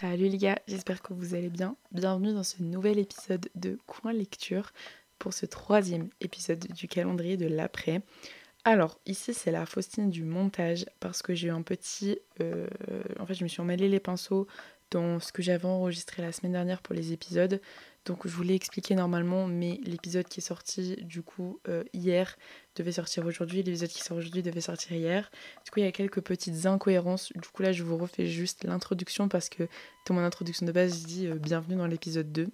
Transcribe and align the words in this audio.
Salut 0.00 0.28
les 0.28 0.38
gars, 0.38 0.60
j'espère 0.68 1.02
que 1.02 1.12
vous 1.12 1.34
allez 1.34 1.48
bien. 1.48 1.74
Bienvenue 1.90 2.32
dans 2.32 2.44
ce 2.44 2.62
nouvel 2.62 3.00
épisode 3.00 3.48
de 3.56 3.80
Coin 3.88 4.12
Lecture 4.12 4.72
pour 5.18 5.32
ce 5.32 5.44
troisième 5.44 6.08
épisode 6.20 6.68
du 6.72 6.86
calendrier 6.86 7.36
de 7.36 7.48
l'après. 7.48 8.02
Alors 8.62 9.00
ici 9.06 9.34
c'est 9.34 9.50
la 9.50 9.66
Faustine 9.66 10.08
du 10.08 10.22
montage 10.22 10.86
parce 11.00 11.20
que 11.20 11.34
j'ai 11.34 11.48
eu 11.48 11.50
un 11.50 11.62
petit... 11.62 12.20
euh, 12.40 12.68
en 13.18 13.26
fait 13.26 13.34
je 13.34 13.42
me 13.42 13.48
suis 13.48 13.60
emmêlé 13.60 13.88
les 13.88 13.98
pinceaux 13.98 14.46
dans 14.92 15.18
ce 15.18 15.32
que 15.32 15.42
j'avais 15.42 15.64
enregistré 15.64 16.22
la 16.22 16.30
semaine 16.30 16.52
dernière 16.52 16.80
pour 16.80 16.94
les 16.94 17.12
épisodes. 17.12 17.60
Donc 18.08 18.26
je 18.26 18.32
voulais 18.32 18.54
expliquer 18.54 18.94
normalement, 18.94 19.46
mais 19.46 19.80
l'épisode 19.84 20.26
qui 20.26 20.40
est 20.40 20.42
sorti 20.42 20.96
du 21.02 21.20
coup 21.20 21.60
euh, 21.68 21.84
hier 21.92 22.38
devait 22.74 22.92
sortir 22.92 23.26
aujourd'hui, 23.26 23.62
l'épisode 23.62 23.90
qui 23.90 24.02
sort 24.02 24.16
aujourd'hui 24.16 24.42
devait 24.42 24.62
sortir 24.62 24.92
hier. 24.92 25.30
Du 25.66 25.70
coup 25.70 25.80
il 25.80 25.84
y 25.84 25.88
a 25.88 25.92
quelques 25.92 26.22
petites 26.22 26.64
incohérences. 26.64 27.30
Du 27.34 27.46
coup 27.48 27.62
là 27.62 27.70
je 27.70 27.82
vous 27.82 27.98
refais 27.98 28.26
juste 28.26 28.64
l'introduction 28.64 29.28
parce 29.28 29.50
que 29.50 29.68
dans 30.06 30.14
mon 30.14 30.24
introduction 30.24 30.64
de 30.64 30.72
base 30.72 31.02
je 31.02 31.06
dis 31.06 31.26
euh, 31.26 31.34
bienvenue 31.34 31.76
dans 31.76 31.86
l'épisode 31.86 32.32
2. 32.32 32.48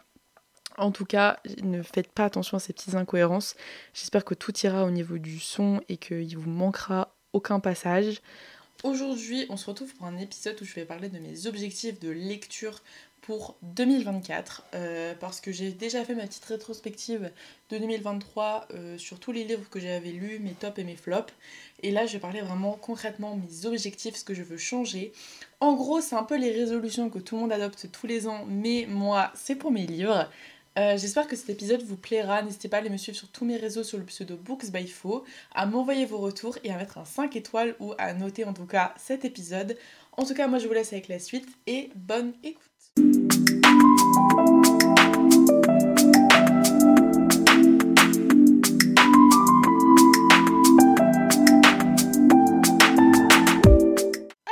En 0.76 0.90
tout 0.90 1.04
cas, 1.04 1.38
ne 1.62 1.82
faites 1.82 2.10
pas 2.10 2.24
attention 2.24 2.56
à 2.56 2.60
ces 2.60 2.72
petites 2.72 2.96
incohérences. 2.96 3.54
J'espère 3.92 4.24
que 4.24 4.34
tout 4.34 4.52
ira 4.64 4.84
au 4.84 4.90
niveau 4.90 5.18
du 5.18 5.38
son 5.38 5.80
et 5.88 5.98
qu'il 5.98 6.36
vous 6.36 6.50
manquera 6.50 7.14
aucun 7.32 7.60
passage. 7.60 8.20
Aujourd'hui, 8.82 9.46
on 9.50 9.56
se 9.56 9.66
retrouve 9.66 9.94
pour 9.94 10.06
un 10.06 10.18
épisode 10.18 10.60
où 10.60 10.64
je 10.64 10.74
vais 10.74 10.84
parler 10.84 11.08
de 11.08 11.18
mes 11.18 11.46
objectifs 11.46 12.00
de 12.00 12.10
lecture 12.10 12.82
pour 13.24 13.56
2024 13.62 14.64
euh, 14.74 15.14
parce 15.18 15.40
que 15.40 15.50
j'ai 15.50 15.70
déjà 15.70 16.04
fait 16.04 16.14
ma 16.14 16.26
petite 16.26 16.44
rétrospective 16.44 17.30
de 17.70 17.78
2023 17.78 18.68
euh, 18.74 18.98
sur 18.98 19.18
tous 19.18 19.32
les 19.32 19.44
livres 19.44 19.66
que 19.70 19.80
j'avais 19.80 20.10
lus, 20.10 20.40
mes 20.40 20.52
tops 20.52 20.78
et 20.78 20.84
mes 20.84 20.94
flops. 20.94 21.32
Et 21.82 21.90
là, 21.90 22.04
je 22.04 22.12
vais 22.12 22.18
parler 22.18 22.42
vraiment 22.42 22.74
concrètement 22.74 23.34
mes 23.34 23.64
objectifs, 23.64 24.16
ce 24.16 24.24
que 24.24 24.34
je 24.34 24.42
veux 24.42 24.58
changer. 24.58 25.14
En 25.60 25.72
gros, 25.72 26.02
c'est 26.02 26.16
un 26.16 26.22
peu 26.22 26.36
les 26.36 26.52
résolutions 26.52 27.08
que 27.08 27.18
tout 27.18 27.36
le 27.36 27.40
monde 27.40 27.52
adopte 27.52 27.90
tous 27.90 28.06
les 28.06 28.28
ans, 28.28 28.44
mais 28.46 28.84
moi, 28.90 29.32
c'est 29.34 29.56
pour 29.56 29.70
mes 29.70 29.86
livres. 29.86 30.28
Euh, 30.78 30.98
J'espère 30.98 31.26
que 31.26 31.34
cet 31.34 31.48
épisode 31.48 31.82
vous 31.82 31.96
plaira. 31.96 32.42
N'hésitez 32.42 32.68
pas 32.68 32.76
à 32.76 32.80
aller 32.80 32.90
me 32.90 32.98
suivre 32.98 33.16
sur 33.16 33.28
tous 33.28 33.46
mes 33.46 33.56
réseaux 33.56 33.84
sur 33.84 33.96
le 33.96 34.04
pseudo 34.04 34.36
Books 34.36 34.70
by 34.70 34.86
Fo, 34.86 35.24
à 35.54 35.64
m'envoyer 35.64 36.04
vos 36.04 36.18
retours 36.18 36.58
et 36.62 36.70
à 36.70 36.76
mettre 36.76 36.98
un 36.98 37.06
5 37.06 37.34
étoiles 37.36 37.74
ou 37.80 37.94
à 37.96 38.12
noter 38.12 38.44
en 38.44 38.52
tout 38.52 38.66
cas 38.66 38.92
cet 38.98 39.24
épisode. 39.24 39.78
En 40.12 40.26
tout 40.26 40.34
cas, 40.34 40.46
moi 40.46 40.58
je 40.58 40.66
vous 40.68 40.74
laisse 40.74 40.92
avec 40.92 41.08
la 41.08 41.18
suite 41.18 41.48
et 41.66 41.90
bonne 41.94 42.34
écoute. 42.42 42.73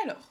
Alors, 0.05 0.29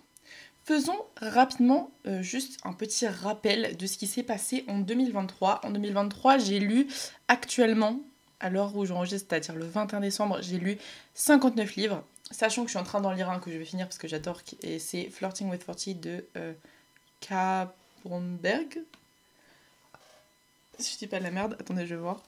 faisons 0.65 0.97
rapidement 1.17 1.91
euh, 2.05 2.21
juste 2.21 2.59
un 2.65 2.73
petit 2.73 3.07
rappel 3.07 3.77
de 3.77 3.85
ce 3.85 3.97
qui 3.97 4.07
s'est 4.07 4.23
passé 4.23 4.65
en 4.67 4.79
2023. 4.79 5.61
En 5.63 5.69
2023, 5.69 6.37
j'ai 6.39 6.59
lu 6.59 6.87
actuellement, 7.29 8.01
à 8.41 8.49
l'heure 8.49 8.75
où 8.75 8.85
j'enregistre, 8.85 9.27
c'est-à-dire 9.29 9.55
le 9.55 9.65
21 9.65 10.01
décembre, 10.01 10.39
j'ai 10.41 10.57
lu 10.57 10.77
59 11.13 11.75
livres, 11.75 12.03
sachant 12.29 12.63
que 12.63 12.67
je 12.67 12.71
suis 12.71 12.79
en 12.79 12.83
train 12.83 12.99
d'en 12.99 13.11
lire 13.11 13.29
un 13.29 13.39
que 13.39 13.51
je 13.51 13.57
vais 13.57 13.65
finir 13.65 13.87
parce 13.87 13.97
que 13.97 14.07
j'adore, 14.09 14.41
et 14.63 14.79
c'est 14.79 15.09
Flirting 15.09 15.49
with 15.49 15.65
40 15.65 15.99
de 16.01 16.25
euh, 16.35 16.53
K. 17.21 17.69
Bromberg. 18.03 18.79
Si 20.79 20.93
je 20.93 20.97
dis 20.99 21.07
pas 21.07 21.19
de 21.19 21.23
la 21.23 21.31
merde, 21.31 21.55
attendez, 21.59 21.85
je 21.85 21.95
vais 21.95 22.01
voir. 22.01 22.21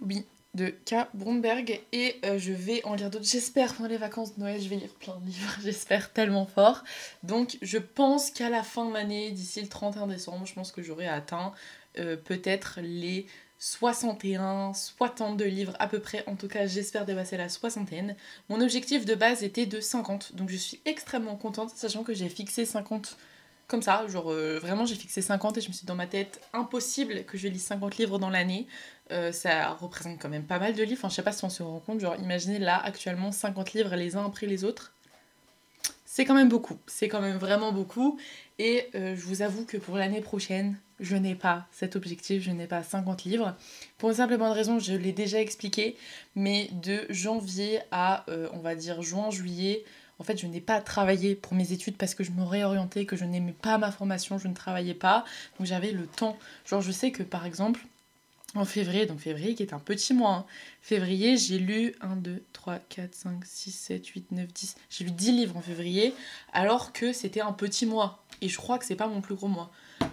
Oui, 0.00 0.24
de 0.54 0.68
K. 0.68 1.06
Bromberg 1.14 1.80
et 1.92 2.16
euh, 2.24 2.38
je 2.38 2.52
vais 2.52 2.84
en 2.84 2.94
lire 2.94 3.10
d'autres. 3.10 3.24
J'espère 3.24 3.74
pendant 3.74 3.88
les 3.88 3.96
vacances 3.96 4.34
de 4.34 4.40
Noël, 4.40 4.60
je 4.60 4.68
vais 4.68 4.76
lire 4.76 4.94
plein 4.94 5.16
de 5.16 5.26
livres. 5.26 5.56
J'espère 5.62 6.12
tellement 6.12 6.46
fort. 6.46 6.82
Donc, 7.22 7.58
je 7.62 7.78
pense 7.78 8.30
qu'à 8.30 8.50
la 8.50 8.62
fin 8.62 8.88
de 8.88 8.94
l'année, 8.94 9.30
d'ici 9.30 9.60
le 9.60 9.68
31 9.68 10.08
décembre, 10.08 10.46
je 10.46 10.54
pense 10.54 10.72
que 10.72 10.82
j'aurai 10.82 11.06
atteint 11.06 11.52
euh, 11.98 12.16
peut-être 12.16 12.80
les 12.82 13.26
61, 13.58 14.72
62 14.74 15.44
livres 15.44 15.76
à 15.78 15.86
peu 15.86 16.00
près. 16.00 16.24
En 16.26 16.34
tout 16.34 16.48
cas, 16.48 16.66
j'espère 16.66 17.04
dépasser 17.04 17.36
la 17.36 17.48
soixantaine. 17.48 18.16
Mon 18.48 18.60
objectif 18.60 19.04
de 19.04 19.14
base 19.14 19.44
était 19.44 19.66
de 19.66 19.80
50. 19.80 20.34
Donc, 20.34 20.50
je 20.50 20.56
suis 20.56 20.80
extrêmement 20.84 21.36
contente, 21.36 21.70
sachant 21.70 22.02
que 22.02 22.14
j'ai 22.14 22.28
fixé 22.28 22.64
50 22.64 23.16
comme 23.70 23.82
ça, 23.82 24.06
genre 24.08 24.32
euh, 24.32 24.58
vraiment 24.58 24.84
j'ai 24.84 24.96
fixé 24.96 25.22
50 25.22 25.56
et 25.56 25.60
je 25.60 25.68
me 25.68 25.72
suis 25.72 25.86
dans 25.86 25.94
ma 25.94 26.06
tête 26.06 26.40
impossible 26.52 27.24
que 27.24 27.38
je 27.38 27.48
lise 27.48 27.62
50 27.62 27.96
livres 27.96 28.18
dans 28.18 28.28
l'année. 28.28 28.66
Euh, 29.12 29.32
ça 29.32 29.70
représente 29.70 30.18
quand 30.20 30.28
même 30.28 30.44
pas 30.44 30.58
mal 30.58 30.74
de 30.74 30.82
livres, 30.82 30.98
enfin 30.98 31.08
je 31.08 31.14
sais 31.14 31.22
pas 31.22 31.32
si 31.32 31.44
on 31.44 31.48
se 31.48 31.62
rend 31.62 31.78
compte, 31.78 32.00
genre 32.00 32.16
imaginez 32.16 32.58
là 32.58 32.78
actuellement 32.82 33.32
50 33.32 33.72
livres 33.72 33.94
les 33.94 34.16
uns 34.16 34.26
après 34.26 34.46
les 34.46 34.64
autres. 34.64 34.92
C'est 36.04 36.24
quand 36.24 36.34
même 36.34 36.48
beaucoup, 36.48 36.76
c'est 36.88 37.08
quand 37.08 37.20
même 37.20 37.36
vraiment 37.36 37.72
beaucoup 37.72 38.18
et 38.58 38.88
euh, 38.96 39.14
je 39.14 39.22
vous 39.22 39.42
avoue 39.42 39.64
que 39.64 39.76
pour 39.76 39.96
l'année 39.96 40.20
prochaine, 40.20 40.76
je 40.98 41.14
n'ai 41.14 41.36
pas 41.36 41.66
cet 41.70 41.94
objectif, 41.94 42.42
je 42.42 42.50
n'ai 42.50 42.66
pas 42.66 42.82
50 42.82 43.22
livres. 43.24 43.56
Pour 43.96 44.10
une 44.10 44.16
simple 44.16 44.36
bonne 44.36 44.50
raison, 44.50 44.80
je 44.80 44.92
l'ai 44.92 45.12
déjà 45.12 45.40
expliqué, 45.40 45.96
mais 46.34 46.68
de 46.72 47.06
janvier 47.08 47.80
à 47.92 48.26
on 48.52 48.58
va 48.58 48.74
dire 48.74 49.00
juin, 49.00 49.30
juillet, 49.30 49.84
en 50.20 50.22
fait, 50.22 50.38
je 50.38 50.46
n'ai 50.46 50.60
pas 50.60 50.82
travaillé 50.82 51.34
pour 51.34 51.54
mes 51.54 51.72
études 51.72 51.96
parce 51.96 52.14
que 52.14 52.22
je 52.22 52.30
me 52.30 52.44
réorientais, 52.44 53.06
que 53.06 53.16
je 53.16 53.24
n'aimais 53.24 53.54
pas 53.54 53.78
ma 53.78 53.90
formation, 53.90 54.38
je 54.38 54.48
ne 54.48 54.54
travaillais 54.54 54.94
pas. 54.94 55.24
Donc 55.58 55.66
j'avais 55.66 55.92
le 55.92 56.06
temps. 56.06 56.38
Genre, 56.66 56.82
je 56.82 56.92
sais 56.92 57.10
que 57.10 57.22
par 57.22 57.46
exemple, 57.46 57.80
en 58.54 58.66
février, 58.66 59.06
donc 59.06 59.18
février 59.18 59.54
qui 59.54 59.62
est 59.62 59.72
un 59.72 59.78
petit 59.78 60.12
mois, 60.12 60.34
hein, 60.34 60.44
février, 60.82 61.38
j'ai 61.38 61.58
lu 61.58 61.94
1, 62.02 62.16
2, 62.16 62.42
3, 62.52 62.80
4, 62.90 63.14
5, 63.14 63.44
6, 63.46 63.70
7, 63.72 64.06
8, 64.06 64.32
9, 64.32 64.46
10. 64.52 64.76
J'ai 64.90 65.04
lu 65.04 65.10
10 65.10 65.32
livres 65.32 65.56
en 65.56 65.62
février, 65.62 66.14
alors 66.52 66.92
que 66.92 67.14
c'était 67.14 67.40
un 67.40 67.52
petit 67.52 67.86
mois. 67.86 68.22
Et 68.42 68.48
je 68.48 68.58
crois 68.58 68.78
que 68.78 68.84
c'est 68.84 68.96
pas 68.96 69.06
mon 69.06 69.22
plus 69.22 69.36
gros 69.36 69.48
mois. 69.48 69.70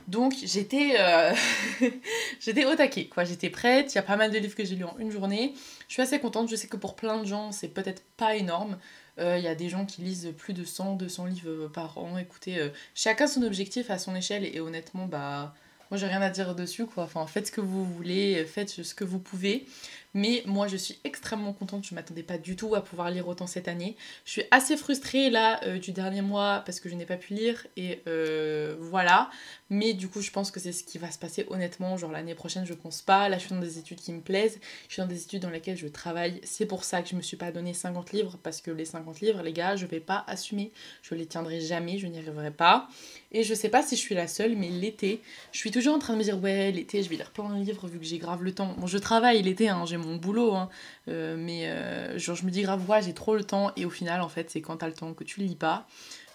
Donc 0.08 0.34
j'étais 0.42 0.96
euh, 1.00 1.34
j'étais 2.40 2.64
au 2.64 2.76
taquet, 2.76 3.08
quoi. 3.08 3.26
J'étais 3.26 3.50
prête, 3.50 3.94
il 3.94 3.96
y 3.96 4.00
a 4.00 4.04
pas 4.04 4.16
mal 4.16 4.32
de 4.32 4.38
livres 4.38 4.56
que 4.56 4.64
j'ai 4.64 4.76
lus 4.76 4.86
en 4.86 4.98
une 5.00 5.12
journée. 5.12 5.54
Je 5.90 5.94
suis 5.94 6.02
assez 6.02 6.20
contente, 6.20 6.50
je 6.50 6.56
sais 6.56 6.68
que 6.68 6.78
pour 6.78 6.96
plein 6.96 7.22
de 7.22 7.26
gens, 7.26 7.52
c'est 7.52 7.68
peut-être 7.68 8.04
pas 8.16 8.36
énorme. 8.36 8.78
Il 9.18 9.24
euh, 9.24 9.40
y 9.40 9.48
a 9.48 9.56
des 9.56 9.70
gens 9.70 9.86
qui 9.86 10.02
lisent 10.02 10.34
plus 10.38 10.54
de 10.54 10.64
100, 10.64 10.96
200 10.96 11.26
livres 11.26 11.68
par 11.68 11.98
an. 11.98 12.18
Écoutez, 12.18 12.60
euh, 12.60 12.70
chacun 12.94 13.28
son 13.28 13.42
objectif 13.42 13.90
à 13.90 13.98
son 13.98 14.16
échelle 14.16 14.46
et 14.46 14.60
honnêtement, 14.60 15.08
bah, 15.08 15.56
moi 15.90 15.98
j'ai 15.98 16.06
rien 16.06 16.22
à 16.22 16.30
dire 16.30 16.54
dessus 16.54 16.86
quoi. 16.86 17.06
Enfin, 17.06 17.26
faites 17.26 17.48
ce 17.48 17.52
que 17.52 17.62
vous 17.62 17.84
voulez, 17.84 18.46
faites 18.46 18.70
ce 18.70 18.94
que 18.94 19.04
vous 19.04 19.20
pouvez. 19.20 19.66
Mais 20.14 20.42
moi 20.46 20.68
je 20.68 20.78
suis 20.78 20.98
extrêmement 21.04 21.54
contente, 21.54 21.86
je 21.86 21.94
m'attendais 21.94 22.24
pas 22.24 22.38
du 22.38 22.56
tout 22.56 22.76
à 22.76 22.84
pouvoir 22.84 23.12
lire 23.12 23.28
autant 23.28 23.46
cette 23.48 23.68
année. 23.68 23.96
Je 24.26 24.32
suis 24.32 24.44
assez 24.52 24.78
frustrée 24.78 25.30
là 25.30 25.60
euh, 25.66 25.78
du 25.78 25.92
dernier 25.92 26.22
mois 26.22 26.64
parce 26.66 26.80
que 26.80 26.90
je 26.90 26.96
n'ai 26.96 27.06
pas 27.06 27.18
pu 27.18 27.34
lire 27.34 27.68
et 27.76 28.02
euh, 28.08 28.76
voilà. 28.80 29.30
Mais 29.70 29.94
du 29.94 30.08
coup 30.08 30.22
je 30.22 30.32
pense 30.32 30.50
que 30.50 30.60
c'est 30.60 30.72
ce 30.72 30.84
qui 30.84 30.98
va 30.98 31.12
se 31.12 31.20
passer 31.20 31.46
honnêtement. 31.50 31.98
Genre 31.98 32.12
l'année 32.12 32.36
prochaine 32.36 32.66
je 32.66 32.74
pense 32.74 33.02
pas. 33.02 33.30
Là 33.30 33.38
je 33.38 33.46
suis 33.46 33.54
dans 33.54 33.62
des 33.62 33.80
études 33.80 34.00
qui 34.00 34.14
me 34.14 34.22
plaisent. 34.22 34.60
Je 34.88 34.94
suis 34.94 35.02
dans 35.02 35.08
des 35.08 35.22
études 35.22 35.42
dans 35.42 35.50
lesquelles 35.50 35.78
je 35.78 35.88
travaille. 35.88 36.40
C'est 36.44 36.66
pour 36.66 36.84
ça 36.84 37.02
que 37.02 37.10
je 37.10 37.16
me 37.16 37.22
suis 37.22 37.38
pas 37.38 37.52
donné 37.52 37.74
50 37.74 38.12
livres 38.14 38.38
parce 38.42 38.62
que 38.62 38.72
les 38.72 38.86
50 38.86 39.20
livres 39.22 39.44
les 39.44 39.54
gars 39.54 39.76
je 39.76 39.86
vais 39.86 40.00
pas 40.00 40.24
assumer. 40.28 40.72
Je 41.02 41.16
les 41.16 41.26
tiendrai 41.26 41.60
jamais, 41.60 41.98
je 41.98 42.08
n'y 42.08 42.18
arriverai 42.18 42.52
pas. 42.52 42.88
Et 43.32 43.44
je 43.44 43.54
sais 43.54 43.70
pas 43.70 43.84
si 43.84 43.96
je 43.96 44.02
suis 44.02 44.16
la 44.16 44.28
seule 44.28 44.56
mais 44.56 44.70
l'été, 44.70 45.22
je 45.52 45.60
suis 45.60 45.72
toujours 45.72 45.96
en 45.96 46.00
train 46.00 46.14
de 46.14 46.20
me 46.20 46.24
dire 46.24 46.42
ouais 46.42 46.72
l'été 46.72 47.04
je 47.04 47.10
vais 47.10 47.18
lire 47.18 47.32
plein 47.32 47.50
de 47.50 47.64
livres 47.64 47.88
vu 47.88 48.00
que 48.00 48.06
j'ai 48.06 48.18
grave 48.18 48.44
le 48.44 48.54
temps. 48.54 48.74
Bon 48.78 48.88
je 48.88 48.98
travaille 48.98 49.42
l'été, 49.44 49.70
hein, 49.70 49.84
j'ai 49.86 49.97
mon 49.98 50.16
boulot, 50.16 50.56
hein, 50.56 50.70
euh, 51.08 51.36
mais 51.38 51.68
euh, 51.70 52.18
genre 52.18 52.36
je 52.36 52.46
me 52.46 52.52
dis 52.52 52.62
grave 52.62 52.88
ouais 52.90 53.02
j'ai 53.02 53.14
trop 53.14 53.36
le 53.36 53.44
temps 53.44 53.72
et 53.76 53.86
au 53.86 53.90
final 53.90 54.22
en 54.22 54.30
fait 54.30 54.50
c'est 54.50 54.62
quand 54.62 54.78
t'as 54.78 54.88
le 54.88 54.94
temps 54.94 55.14
que 55.14 55.24
tu 55.24 55.40
lis 55.42 55.56
pas. 55.56 55.88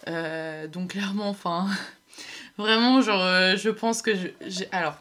Euh, 0.07 0.67
donc 0.67 0.91
clairement 0.91 1.29
enfin 1.29 1.67
vraiment 2.57 3.01
genre 3.01 3.55
je 3.57 3.69
pense 3.69 4.01
que 4.01 4.15
je, 4.15 4.27
j'ai- 4.45 4.67
alors 4.71 4.95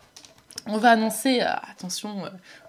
on 0.66 0.78
va 0.78 0.90
annoncer 0.90 1.40
attention 1.40 2.22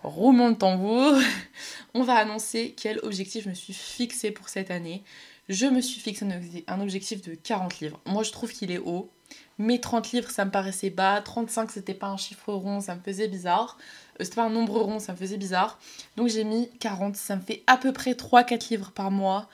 roulement 0.03 0.49
de 0.49 0.55
tambour 0.55 1.13
on 1.93 2.03
va 2.03 2.15
annoncer 2.15 2.73
quel 2.75 2.99
objectif 3.03 3.43
je 3.43 3.49
me 3.49 3.53
suis 3.53 3.73
fixé 3.73 4.31
pour 4.31 4.49
cette 4.49 4.71
année. 4.71 5.03
Je 5.49 5.65
me 5.65 5.81
suis 5.81 5.99
fixé 5.99 6.25
un 6.67 6.79
objectif 6.79 7.21
de 7.21 7.35
40 7.35 7.81
livres. 7.81 7.99
Moi 8.05 8.23
je 8.23 8.31
trouve 8.31 8.51
qu'il 8.51 8.71
est 8.71 8.77
haut. 8.77 9.11
Mais 9.57 9.79
30 9.79 10.11
livres, 10.11 10.29
ça 10.31 10.45
me 10.45 10.51
paraissait 10.51 10.89
bas. 10.89 11.21
35, 11.21 11.71
c'était 11.71 11.93
pas 11.93 12.07
un 12.07 12.17
chiffre 12.17 12.53
rond, 12.53 12.81
ça 12.81 12.95
me 12.95 13.01
faisait 13.01 13.27
bizarre. 13.27 13.77
Euh, 14.19 14.23
c'était 14.23 14.35
pas 14.37 14.45
un 14.45 14.49
nombre 14.49 14.79
rond, 14.79 14.99
ça 14.99 15.13
me 15.13 15.17
faisait 15.17 15.37
bizarre. 15.37 15.79
Donc 16.17 16.27
j'ai 16.27 16.43
mis 16.43 16.69
40, 16.79 17.15
ça 17.15 17.35
me 17.35 17.41
fait 17.41 17.63
à 17.67 17.77
peu 17.77 17.93
près 17.93 18.13
3-4 18.13 18.69
livres 18.69 18.91
par 18.91 19.11
mois. 19.11 19.47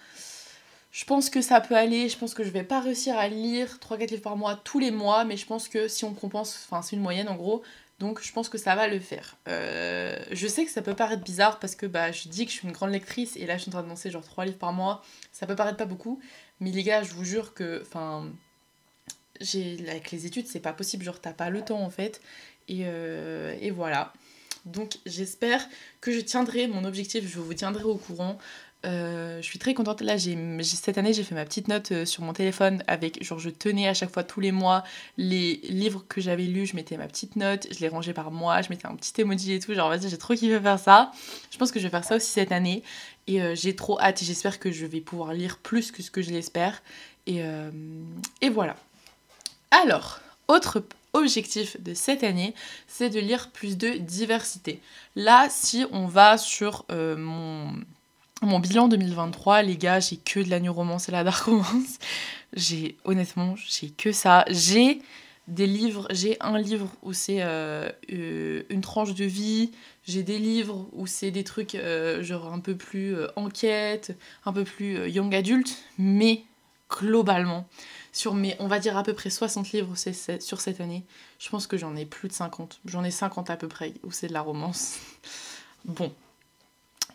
Je 0.91 1.05
pense 1.05 1.29
que 1.29 1.41
ça 1.41 1.61
peut 1.61 1.75
aller, 1.75 2.09
je 2.09 2.17
pense 2.17 2.33
que 2.33 2.43
je 2.43 2.49
vais 2.49 2.63
pas 2.63 2.79
réussir 2.79 3.17
à 3.17 3.27
lire 3.27 3.77
3-4 3.79 4.09
livres 4.09 4.23
par 4.23 4.37
mois 4.37 4.55
tous 4.55 4.79
les 4.79 4.91
mois, 4.91 5.23
mais 5.23 5.37
je 5.37 5.45
pense 5.45 5.67
que 5.67 5.87
si 5.87 6.03
on 6.03 6.13
compense, 6.13 6.65
enfin 6.65 6.81
c'est 6.81 6.95
une 6.95 7.01
moyenne 7.01 7.29
en 7.29 7.35
gros, 7.35 7.61
donc 7.99 8.23
je 8.23 8.31
pense 8.33 8.49
que 8.49 8.57
ça 8.57 8.75
va 8.75 8.87
le 8.87 8.99
faire. 8.99 9.37
Euh, 9.47 10.17
je 10.31 10.47
sais 10.47 10.65
que 10.65 10.71
ça 10.71 10.81
peut 10.81 10.95
paraître 10.95 11.23
bizarre 11.23 11.59
parce 11.59 11.75
que 11.75 11.85
bah, 11.85 12.11
je 12.11 12.27
dis 12.27 12.45
que 12.45 12.51
je 12.51 12.57
suis 12.57 12.67
une 12.67 12.73
grande 12.73 12.91
lectrice 12.91 13.35
et 13.35 13.45
là 13.45 13.57
je 13.57 13.63
suis 13.63 13.69
en 13.69 13.73
train 13.73 13.83
de 13.83 13.89
lancer 13.89 14.09
genre 14.09 14.23
3 14.23 14.45
livres 14.45 14.57
par 14.57 14.73
mois, 14.73 15.03
ça 15.31 15.45
peut 15.45 15.55
paraître 15.55 15.77
pas 15.77 15.85
beaucoup, 15.85 16.19
mais 16.59 16.71
les 16.71 16.81
gars 16.81 17.03
je 17.03 17.13
vous 17.13 17.23
jure 17.23 17.53
que, 17.53 17.83
avec 19.87 20.11
les 20.11 20.25
études 20.25 20.47
c'est 20.47 20.59
pas 20.59 20.73
possible, 20.73 21.03
genre 21.03 21.19
t'as 21.19 21.33
pas 21.33 21.49
le 21.49 21.61
temps 21.63 21.81
en 21.81 21.89
fait, 21.89 22.21
et, 22.67 22.81
euh, 22.83 23.55
et 23.61 23.71
voilà. 23.71 24.13
Donc 24.65 24.97
j'espère 25.05 25.65
que 26.01 26.11
je 26.11 26.19
tiendrai 26.19 26.67
mon 26.67 26.83
objectif, 26.85 27.27
je 27.27 27.39
vous 27.39 27.53
tiendrai 27.53 27.83
au 27.83 27.95
courant. 27.95 28.37
Euh, 28.85 29.41
je 29.41 29.45
suis 29.45 29.59
très 29.59 29.73
contente. 29.73 30.01
Là, 30.01 30.15
j'ai, 30.15 30.37
cette 30.63 30.97
année, 30.97 31.11
j'ai 31.11 31.23
fait 31.23 31.35
ma 31.35 31.43
petite 31.43 31.67
note 31.67 31.91
euh, 31.91 32.05
sur 32.05 32.23
mon 32.23 32.31
téléphone 32.31 32.81
avec, 32.87 33.21
genre, 33.23 33.39
je 33.39 33.49
tenais 33.49 33.89
à 33.89 33.93
chaque 33.93 34.11
fois, 34.11 34.23
tous 34.23 34.39
les 34.39 34.53
mois, 34.53 34.85
les 35.17 35.59
livres 35.67 36.05
que 36.07 36.21
j'avais 36.21 36.45
lus, 36.45 36.67
je 36.67 36.75
mettais 36.77 36.95
ma 36.95 37.07
petite 37.07 37.35
note, 37.35 37.67
je 37.73 37.79
les 37.79 37.89
rangeais 37.89 38.13
par 38.13 38.31
mois, 38.31 38.61
je 38.61 38.69
mettais 38.69 38.87
un 38.87 38.95
petit 38.95 39.19
emoji 39.19 39.53
et 39.53 39.59
tout. 39.59 39.73
Genre, 39.73 39.89
vas-y, 39.89 40.09
j'ai 40.09 40.17
trop 40.17 40.33
kiffé 40.33 40.59
faire 40.61 40.79
ça. 40.79 41.11
Je 41.51 41.57
pense 41.57 41.71
que 41.71 41.79
je 41.79 41.85
vais 41.85 41.91
faire 41.91 42.05
ça 42.05 42.15
aussi 42.15 42.31
cette 42.31 42.53
année. 42.53 42.83
Et 43.27 43.39
j'ai 43.55 43.75
trop 43.75 43.99
hâte 43.99 44.23
j'espère 44.23 44.59
que 44.59 44.71
je 44.71 44.87
vais 44.87 45.01
pouvoir 45.01 45.33
lire 45.33 45.59
plus 45.59 45.91
que 45.91 46.01
ce 46.01 46.09
que 46.09 46.21
je 46.21 46.31
l'espère. 46.31 46.81
Et, 47.27 47.43
et 48.41 48.49
voilà. 48.49 48.75
Alors, 49.71 50.19
autre 50.47 50.83
objectif 51.13 51.81
de 51.81 51.93
cette 51.93 52.23
année, 52.23 52.53
c'est 52.87 53.09
de 53.09 53.19
lire 53.19 53.49
plus 53.51 53.77
de 53.77 53.97
diversité. 53.97 54.81
Là, 55.15 55.47
si 55.49 55.85
on 55.91 56.07
va 56.07 56.37
sur 56.37 56.85
mon 56.89 57.73
mon 58.41 58.59
bilan 58.59 58.87
2023, 58.87 59.63
les 59.63 59.77
gars, 59.77 59.99
j'ai 59.99 60.17
que 60.17 60.39
de 60.39 60.49
la 60.49 60.59
new 60.59 60.71
romance 60.71 61.09
et 61.09 61.11
la 61.11 61.23
dark 61.23 61.43
romance. 61.45 61.99
J'ai, 62.55 62.97
honnêtement, 63.05 63.53
j'ai 63.55 63.91
que 63.91 64.11
ça. 64.11 64.43
J'ai 64.49 65.03
des 65.47 65.67
livres, 65.67 66.07
j'ai 66.09 66.35
un 66.39 66.57
livre 66.57 66.87
où 67.03 67.13
c'est 67.13 67.43
euh, 67.43 67.91
euh, 68.11 68.63
une 68.71 68.81
tranche 68.81 69.13
de 69.13 69.25
vie, 69.25 69.69
j'ai 70.03 70.23
des 70.23 70.39
livres 70.39 70.87
où 70.93 71.05
c'est 71.05 71.29
des 71.29 71.43
trucs 71.43 71.75
euh, 71.75 72.23
genre 72.23 72.51
un 72.51 72.59
peu 72.59 72.75
plus 72.75 73.15
enquête, 73.35 74.17
un 74.45 74.53
peu 74.53 74.63
plus 74.63 75.07
young 75.11 75.35
adulte, 75.35 75.77
mais 75.99 76.41
globalement, 76.89 77.67
sur 78.11 78.33
mes, 78.33 78.55
on 78.59 78.67
va 78.67 78.79
dire 78.79 78.97
à 78.97 79.03
peu 79.03 79.13
près 79.13 79.29
60 79.29 79.71
livres 79.71 79.95
sur 80.39 80.61
cette 80.61 80.81
année, 80.81 81.03
je 81.39 81.49
pense 81.49 81.67
que 81.67 81.77
j'en 81.77 81.95
ai 81.95 82.05
plus 82.05 82.27
de 82.27 82.33
50. 82.33 82.79
J'en 82.85 83.03
ai 83.03 83.11
50 83.11 83.49
à 83.49 83.57
peu 83.57 83.67
près 83.67 83.93
où 84.03 84.11
c'est 84.11 84.27
de 84.27 84.33
la 84.33 84.41
romance. 84.41 84.97
Bon, 85.85 86.11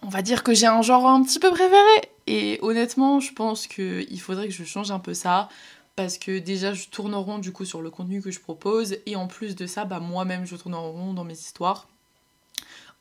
on 0.01 0.09
va 0.09 0.23
dire 0.23 0.43
que 0.43 0.55
j'ai 0.55 0.67
un 0.67 0.81
genre 0.81 1.07
un 1.07 1.23
petit 1.23 1.39
peu 1.39 1.51
préféré. 1.51 2.11
Et 2.27 2.59
honnêtement, 2.63 3.21
je 3.21 3.31
pense 3.35 3.67
qu'il 3.67 4.21
faudrait 4.21 4.49
que 4.49 4.55
je 4.55 4.65
change 4.65 4.91
un 4.91 4.99
peu 4.99 5.13
ça. 5.13 5.51
Parce 5.97 6.17
que 6.17 6.39
déjà, 6.39 6.73
je 6.73 6.89
tourne 6.89 7.15
en 7.15 7.23
rond 7.23 7.39
du 7.39 7.53
coup 7.53 7.67
sur 7.67 7.83
le 7.83 7.91
contenu 7.91 8.23
que 8.23 8.31
je 8.31 8.41
propose. 8.41 8.97
Et 9.05 9.17
en 9.17 9.27
plus 9.27 9.55
de 9.55 9.67
ça, 9.67 9.85
bah, 9.85 10.01
moi-même, 10.01 10.47
je 10.47 10.57
tourne 10.57 10.75
en 10.75 10.91
rond 10.91 11.13
dans 11.13 11.25
mes 11.25 11.35
histoires 11.35 11.87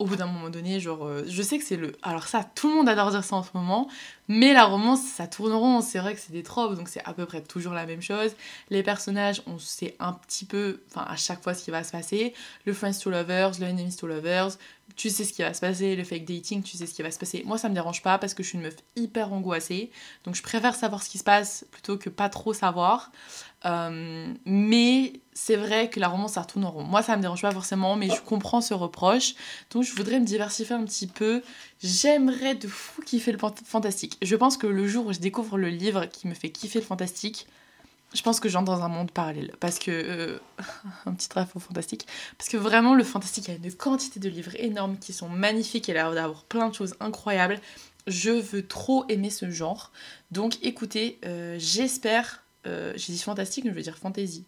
au 0.04 0.06
bout 0.06 0.18
d'un 0.18 0.26
moment 0.26 0.50
donné, 0.50 0.82
genre, 0.82 1.06
euh, 1.06 1.24
je 1.30 1.42
sais 1.42 1.58
que 1.58 1.64
c'est 1.64 1.78
le. 1.78 1.94
Alors, 2.02 2.28
ça, 2.28 2.44
tout 2.44 2.68
le 2.68 2.76
monde 2.76 2.90
adore 2.90 3.12
dire 3.12 3.24
ça 3.24 3.38
en 3.38 3.44
ce 3.44 3.52
moment, 3.54 3.88
mais 4.28 4.52
la 4.52 4.66
romance, 4.66 5.02
ça 5.02 5.28
tourne 5.28 5.54
rond, 5.54 5.80
c'est 5.80 6.00
vrai 6.00 6.14
que 6.14 6.20
c'est 6.20 6.34
des 6.34 6.44
tropes, 6.44 6.76
donc 6.76 6.90
c'est 6.90 7.02
à 7.06 7.14
peu 7.14 7.26
près 7.26 7.42
toujours 7.42 7.72
la 7.72 7.86
même 7.86 8.02
chose. 8.02 8.32
Les 8.70 8.84
personnages, 8.84 9.42
on 9.48 9.58
sait 9.60 9.96
un 10.00 10.12
petit 10.12 10.44
peu, 10.44 10.82
enfin, 10.90 11.06
à 11.08 11.16
chaque 11.16 11.42
fois 11.42 11.54
ce 11.54 11.64
qui 11.64 11.72
va 11.72 11.86
se 11.86 11.92
passer. 11.94 12.34
Le 12.66 12.74
friends 12.74 13.00
to 13.02 13.10
lovers, 13.10 13.52
le 13.62 13.68
enemies 13.68 13.96
to 13.96 14.06
lovers, 14.06 14.58
tu 14.98 15.10
sais 15.10 15.24
ce 15.24 15.32
qui 15.32 15.42
va 15.42 15.54
se 15.54 15.62
passer, 15.62 15.96
le 15.96 16.04
fake 16.04 16.26
dating, 16.26 16.64
tu 16.64 16.76
sais 16.76 16.86
ce 16.86 16.94
qui 16.94 17.02
va 17.02 17.10
se 17.10 17.18
passer. 17.18 17.44
Moi, 17.46 17.58
ça 17.58 17.70
me 17.70 17.74
dérange 17.74 18.02
pas 18.02 18.18
parce 18.18 18.34
que 18.34 18.44
je 18.44 18.50
suis 18.50 18.58
une 18.58 18.66
meuf 18.66 18.76
hyper 18.98 19.32
angoissée, 19.32 19.90
donc 20.26 20.36
je 20.36 20.44
préfère 20.44 20.76
savoir 20.76 21.02
ce 21.02 21.10
qui 21.10 21.18
se 21.18 21.24
passe 21.24 21.66
plutôt 21.72 21.98
que 21.98 22.10
pas 22.10 22.28
trop 22.28 22.54
savoir. 22.54 23.10
Euh, 23.64 24.34
mais 24.46 25.14
c'est 25.34 25.56
vrai 25.56 25.90
que 25.90 26.00
la 26.00 26.08
romance, 26.08 26.34
ça 26.34 26.42
retourne 26.42 26.66
en 26.66 26.72
rond. 26.72 26.84
Moi, 26.84 27.02
ça 27.02 27.16
me 27.18 27.22
dérange 27.22 27.42
pas 27.42 27.52
forcément, 27.52 27.96
mais 27.96 28.10
je 28.10 28.22
comprends 28.22 28.62
ce 28.62 28.74
reproche. 28.74 29.36
Donc, 29.72 29.84
je 29.84 29.94
voudrais 29.94 30.20
me 30.20 30.26
diversifier 30.26 30.76
un 30.76 30.84
petit 30.84 31.08
peu. 31.08 31.42
J'aimerais 31.82 32.56
de 32.56 32.68
fou 32.68 33.02
kiffer 33.02 33.32
le 33.32 33.40
fantastique. 33.66 34.18
Je 34.22 34.36
pense 34.36 34.58
que 34.58 34.68
le 34.68 34.88
jour 34.88 35.08
où 35.08 35.14
je 35.14 35.20
découvre 35.20 35.58
le 35.58 35.70
livre 35.70 36.06
qui 36.06 36.28
me 36.28 36.34
fait 36.34 36.50
kiffer 36.50 36.80
le 36.80 36.86
fantastique, 36.86 37.48
je 38.14 38.22
pense 38.22 38.40
que 38.40 38.48
j'entre 38.48 38.72
dans 38.72 38.84
un 38.84 38.90
monde 38.90 39.12
parallèle. 39.12 39.52
Parce 39.60 39.80
que. 39.80 39.92
Euh, 39.92 40.40
un 41.06 41.14
petit 41.14 41.30
au 41.56 41.60
fantastique. 41.60 42.08
Parce 42.38 42.50
que 42.50 42.58
vraiment, 42.58 42.94
le 42.94 43.04
fantastique, 43.04 43.50
a 43.50 43.54
une 43.54 43.74
quantité 43.74 44.20
de 44.20 44.30
livres 44.30 44.56
énormes 44.60 44.98
qui 44.98 45.14
sont 45.14 45.30
magnifiques. 45.30 45.90
A 45.90 45.94
l'air 45.94 46.14
d'avoir 46.14 46.44
plein 46.44 46.70
de 46.70 46.76
choses 46.76 46.96
incroyables. 47.00 47.60
Je 48.06 48.32
veux 48.32 48.68
trop 48.68 49.06
aimer 49.10 49.30
ce 49.30 49.50
genre. 49.50 49.92
Donc, 50.32 50.58
écoutez, 50.62 51.20
euh, 51.26 51.56
j'espère 51.58 52.44
euh, 52.66 52.94
j'ai 52.96 53.14
dit 53.14 53.20
fantastique, 53.20 53.66
mais 53.66 53.72
je 53.72 53.76
veux 53.76 53.82
dire 53.82 53.98
fantasy. 53.98 54.46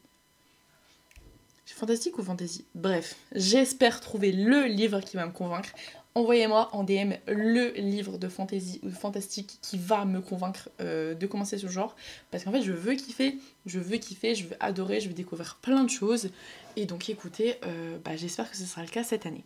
Fantastique 1.73 2.17
ou 2.19 2.23
fantasy 2.23 2.63
Bref, 2.75 3.15
j'espère 3.33 3.99
trouver 3.99 4.31
le 4.31 4.65
livre 4.65 5.01
qui 5.01 5.17
va 5.17 5.25
me 5.25 5.31
convaincre. 5.31 5.69
Envoyez-moi 6.13 6.69
en 6.71 6.83
DM 6.83 7.15
le 7.27 7.71
livre 7.71 8.17
de 8.17 8.29
fantasy 8.29 8.79
ou 8.83 8.89
fantastique 8.89 9.57
qui 9.61 9.77
va 9.77 10.05
me 10.05 10.21
convaincre 10.21 10.69
euh, 10.79 11.13
de 11.13 11.27
commencer 11.27 11.57
ce 11.57 11.67
genre. 11.67 11.95
Parce 12.31 12.45
qu'en 12.45 12.51
fait, 12.51 12.61
je 12.61 12.71
veux 12.71 12.93
kiffer, 12.93 13.37
je 13.65 13.79
veux 13.79 13.97
kiffer, 13.97 14.35
je 14.35 14.47
veux 14.47 14.55
adorer, 14.61 15.01
je 15.01 15.09
veux 15.09 15.13
découvrir 15.13 15.57
plein 15.61 15.83
de 15.83 15.89
choses. 15.89 16.29
Et 16.77 16.85
donc, 16.85 17.09
écoutez, 17.09 17.55
euh, 17.65 17.97
bah, 18.05 18.15
j'espère 18.15 18.49
que 18.49 18.55
ce 18.55 18.63
sera 18.63 18.81
le 18.81 18.87
cas 18.87 19.03
cette 19.03 19.25
année. 19.25 19.43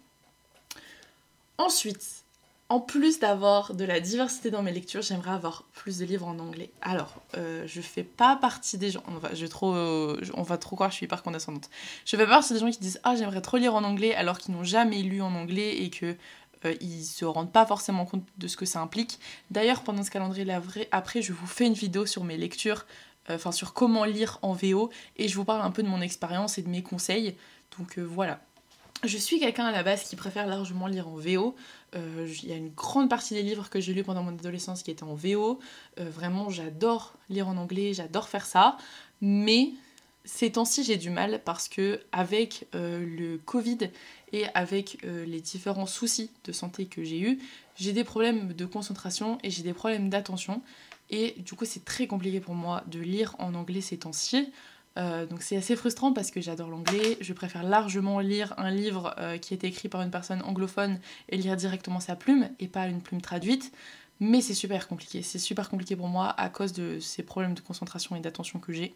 Ensuite, 1.58 2.24
en 2.70 2.80
plus 2.80 3.20
d'avoir 3.20 3.74
de 3.74 3.84
la 3.84 4.00
diversité 4.00 4.52
dans 4.52 4.62
mes 4.62 4.72
lectures, 4.72 5.02
j'aimerais 5.02 5.32
avoir 5.32 5.64
plus 5.74 5.98
de 5.98 6.06
livres 6.06 6.28
en 6.28 6.38
anglais. 6.38 6.70
Alors, 6.82 7.16
euh, 7.36 7.64
je 7.66 7.82
fais 7.82 8.04
pas 8.04 8.36
partie 8.36 8.78
des 8.78 8.92
gens. 8.92 9.04
On 9.08 9.16
va, 9.16 9.30
trop, 9.50 9.74
on 9.74 10.44
va 10.44 10.58
trop 10.58 10.76
croire 10.76 10.92
je 10.92 10.98
suis 10.98 11.06
hyper 11.06 11.24
condescendante. 11.24 11.70
Je 12.06 12.16
fais 12.16 12.24
pas 12.24 12.30
partie 12.30 12.54
des 12.54 12.60
gens 12.60 12.70
qui 12.70 12.80
disent 12.80 13.00
Ah, 13.04 13.16
j'aimerais 13.16 13.42
trop 13.42 13.58
lire 13.58 13.74
en 13.74 13.84
anglais 13.84 14.14
alors 14.14 14.38
qu'ils 14.38 14.54
n'ont 14.54 14.64
jamais 14.64 15.02
lu 15.02 15.22
en 15.22 15.34
anglais 15.34 15.78
et 15.78 15.90
que 15.90 16.16
euh, 16.66 16.76
ils 16.82 17.06
se 17.06 17.26
rendent 17.26 17.52
pas 17.52 17.66
forcément 17.66 18.06
compte 18.06 18.24
de 18.38 18.48
ce 18.48 18.58
que 18.58 18.66
ça 18.66 18.82
implique. 18.82 19.20
D'ailleurs, 19.50 19.82
pendant 19.82 20.04
ce 20.04 20.12
calendrier 20.12 20.46
après, 20.92 21.22
je 21.22 21.34
vous 21.34 21.48
fais 21.48 21.66
une 21.66 21.74
vidéo 21.74 22.06
sur 22.06 22.24
mes 22.24 22.38
lectures, 22.38 22.86
euh, 23.30 23.36
enfin 23.36 23.52
sur 23.52 23.74
comment 23.74 24.04
lire 24.04 24.40
en 24.42 24.54
VO 24.54 24.90
et 25.18 25.28
je 25.28 25.36
vous 25.36 25.46
parle 25.46 25.62
un 25.62 25.72
peu 25.72 25.84
de 25.84 25.88
mon 25.88 26.02
expérience 26.02 26.58
et 26.58 26.62
de 26.62 26.70
mes 26.70 26.84
conseils. 26.84 27.36
Donc 27.78 27.98
voilà. 27.98 28.42
Je 29.04 29.18
suis 29.18 29.40
quelqu'un 29.40 29.66
à 29.66 29.72
la 29.72 29.82
base 29.82 30.04
qui 30.04 30.18
préfère 30.18 30.46
largement 30.46 30.86
lire 30.86 31.08
en 31.08 31.16
VO. 31.16 31.56
Euh, 31.96 32.28
il 32.44 32.50
y 32.50 32.52
a 32.52 32.58
une 32.58 32.70
grande 32.70 33.10
partie 33.10 33.34
des 33.34 33.44
livres 33.44 33.70
que 33.70 33.80
j'ai 33.80 33.94
lus 33.94 34.04
pendant 34.04 34.24
mon 34.24 34.34
adolescence 34.34 34.84
qui 34.84 34.92
étaient 34.92 35.04
en 35.04 35.16
VO. 35.16 35.60
Euh, 36.00 36.10
vraiment, 36.10 36.50
j'adore 36.50 37.14
lire 37.30 37.48
en 37.48 37.56
anglais, 37.56 37.94
j'adore 37.94 38.28
faire 38.28 38.46
ça. 38.46 38.78
Mais 39.22 39.72
ces 40.26 40.52
temps-ci, 40.52 40.84
j'ai 40.84 40.98
du 40.98 41.10
mal 41.12 41.42
parce 41.46 41.70
que 41.70 42.02
avec 42.12 42.68
euh, 42.76 43.00
le 43.18 43.38
Covid 43.38 43.90
et 44.34 44.46
avec 44.54 44.98
les 45.04 45.42
différents 45.42 45.88
soucis 45.88 46.30
de 46.44 46.52
santé 46.52 46.86
que 46.86 47.04
j'ai 47.04 47.20
eus, 47.20 47.40
j'ai 47.78 47.94
des 47.94 48.04
problèmes 48.04 48.54
de 48.54 48.66
concentration 48.66 49.40
et 49.44 49.50
j'ai 49.50 49.64
des 49.64 49.74
problèmes 49.74 50.10
d'attention. 50.10 50.62
Et 51.10 51.36
du 51.40 51.56
coup, 51.56 51.66
c'est 51.66 51.84
très 51.84 52.06
compliqué 52.06 52.40
pour 52.40 52.54
moi 52.54 52.84
de 52.88 53.00
lire 53.00 53.36
en 53.40 53.56
anglais 53.56 53.82
ces 53.82 53.98
temps-ci. 53.98 54.52
Euh, 54.98 55.26
donc 55.26 55.42
c'est 55.42 55.56
assez 55.56 55.76
frustrant 55.76 56.14
parce 56.14 56.32
que 56.32 56.42
j'adore 56.42 56.70
l'anglais. 56.70 57.18
Je 57.22 57.34
préfère 57.34 57.64
largement 57.64 58.20
lire 58.20 58.54
un 58.58 58.72
livre 58.72 59.14
euh, 59.18 59.38
qui 59.38 59.54
est 59.54 59.64
écrit 59.64 59.88
par 59.88 60.02
une 60.02 60.12
personne 60.12 60.42
anglophone 60.44 61.00
et 61.30 61.38
lire 61.38 61.56
directement 61.56 62.00
sa 62.00 62.16
plume 62.16 62.50
et 62.60 62.68
pas 62.68 62.88
une 62.88 63.02
plume 63.02 63.22
traduite. 63.22 63.72
Mais 64.20 64.42
c'est 64.42 64.54
super 64.54 64.88
compliqué. 64.88 65.22
C'est 65.22 65.40
super 65.40 65.70
compliqué 65.70 65.96
pour 65.96 66.08
moi 66.08 66.30
à 66.38 66.50
cause 66.50 66.74
de 66.74 67.00
ces 67.00 67.24
problèmes 67.24 67.54
de 67.54 67.62
concentration 67.62 68.16
et 68.16 68.20
d'attention 68.20 68.60
que 68.60 68.74
j'ai. 68.74 68.94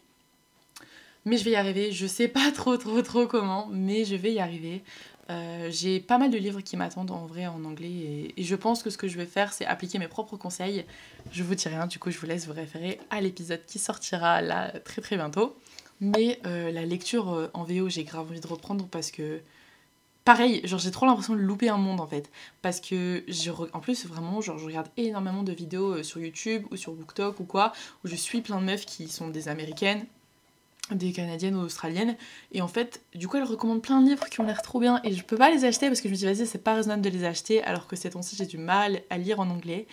Mais 1.24 1.38
je 1.38 1.44
vais 1.44 1.52
y 1.52 1.56
arriver. 1.56 1.92
Je 1.92 2.06
sais 2.06 2.28
pas 2.28 2.50
trop 2.52 2.76
trop 2.76 3.00
trop 3.00 3.26
comment, 3.26 3.68
mais 3.70 4.04
je 4.04 4.16
vais 4.16 4.32
y 4.32 4.40
arriver. 4.40 4.82
Euh, 5.30 5.70
j'ai 5.70 6.00
pas 6.00 6.18
mal 6.18 6.30
de 6.30 6.36
livres 6.36 6.60
qui 6.60 6.76
m'attendent 6.76 7.10
en 7.10 7.24
vrai 7.24 7.46
en 7.46 7.64
anglais 7.64 7.88
et, 7.88 8.34
et, 8.36 8.44
je 8.44 8.54
pense 8.54 8.82
que 8.82 8.90
ce 8.90 8.98
que 8.98 9.08
je 9.08 9.16
vais 9.16 9.24
faire 9.24 9.54
c'est 9.54 9.64
appliquer 9.64 9.98
mes 9.98 10.08
propres 10.08 10.36
conseils. 10.36 10.84
Je 11.32 11.42
vous 11.42 11.54
dis 11.54 11.66
rien, 11.66 11.86
du 11.86 11.98
coup 11.98 12.10
je 12.10 12.18
vous 12.18 12.26
laisse 12.26 12.46
vous 12.46 12.52
référer 12.52 13.00
à 13.08 13.22
l'épisode 13.22 13.64
qui 13.66 13.78
sortira 13.78 14.42
là 14.42 14.70
très 14.80 15.00
très 15.00 15.16
bientôt. 15.16 15.56
Mais 16.00 16.40
euh, 16.46 16.70
la 16.70 16.84
lecture 16.84 17.32
euh, 17.32 17.48
en 17.54 17.64
VO, 17.64 17.88
j'ai 17.88 18.04
grave 18.04 18.28
envie 18.30 18.40
de 18.40 18.46
reprendre 18.46 18.86
parce 18.90 19.10
que. 19.10 19.40
Pareil, 20.24 20.62
genre 20.64 20.80
j'ai 20.80 20.90
trop 20.90 21.04
l'impression 21.04 21.34
de 21.34 21.40
louper 21.40 21.68
un 21.68 21.76
monde 21.76 22.00
en 22.00 22.06
fait. 22.06 22.30
Parce 22.62 22.80
que 22.80 23.24
je, 23.28 23.50
en 23.50 23.80
plus 23.80 24.06
vraiment, 24.06 24.40
genre 24.40 24.56
je 24.56 24.64
regarde 24.64 24.88
énormément 24.96 25.42
de 25.42 25.52
vidéos 25.52 25.96
euh, 25.96 26.02
sur 26.02 26.18
YouTube 26.18 26.64
ou 26.70 26.76
sur 26.76 26.94
BookTok 26.94 27.40
ou 27.40 27.44
quoi, 27.44 27.72
où 28.04 28.08
je 28.08 28.16
suis 28.16 28.40
plein 28.40 28.58
de 28.58 28.64
meufs 28.64 28.86
qui 28.86 29.08
sont 29.08 29.28
des 29.28 29.48
américaines 29.48 30.06
des 30.90 31.12
canadiennes 31.12 31.56
ou 31.56 31.60
australiennes. 31.60 32.16
Et 32.52 32.60
en 32.60 32.68
fait 32.68 33.00
du 33.14 33.26
coup 33.26 33.36
elles 33.36 33.44
recommandent 33.44 33.82
plein 33.82 34.00
de 34.00 34.08
livres 34.08 34.28
qui 34.28 34.40
ont 34.40 34.44
l'air 34.44 34.60
trop 34.62 34.80
bien 34.80 35.00
et 35.02 35.12
je 35.12 35.22
peux 35.24 35.36
pas 35.36 35.50
les 35.50 35.64
acheter 35.64 35.88
parce 35.88 36.00
que 36.00 36.08
je 36.08 36.12
me 36.12 36.18
dis 36.18 36.24
vas-y 36.26 36.46
c'est 36.46 36.62
pas 36.62 36.74
raisonnable 36.74 37.02
de 37.02 37.08
les 37.08 37.24
acheter 37.24 37.62
alors 37.62 37.86
que 37.86 37.96
ces 37.96 38.10
temps-ci 38.10 38.36
j'ai 38.36 38.46
du 38.46 38.58
mal 38.58 39.00
à 39.10 39.16
lire 39.16 39.40
en 39.40 39.48
anglais. 39.48 39.86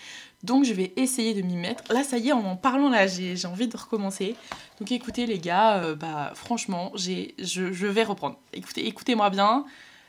Donc 0.43 0.65
je 0.65 0.73
vais 0.73 0.91
essayer 0.97 1.33
de 1.33 1.41
m'y 1.41 1.55
mettre. 1.55 1.83
Là 1.93 2.03
ça 2.03 2.17
y 2.17 2.29
est 2.29 2.33
en 2.33 2.43
en 2.43 2.57
parlant 2.57 2.89
là 2.89 3.07
j'ai 3.07 3.45
envie 3.45 3.67
de 3.67 3.77
recommencer. 3.77 4.35
Donc 4.79 4.91
écoutez 4.91 5.25
les 5.25 5.39
gars 5.39 5.77
euh, 5.77 5.95
bah 5.95 6.33
franchement 6.35 6.91
je, 6.95 7.31
je, 7.39 7.87
vais 7.87 8.03
reprendre. 8.03 8.37
Écoutez 8.53 8.85
écoutez 8.85 9.15
moi 9.15 9.29
bien. 9.29 9.65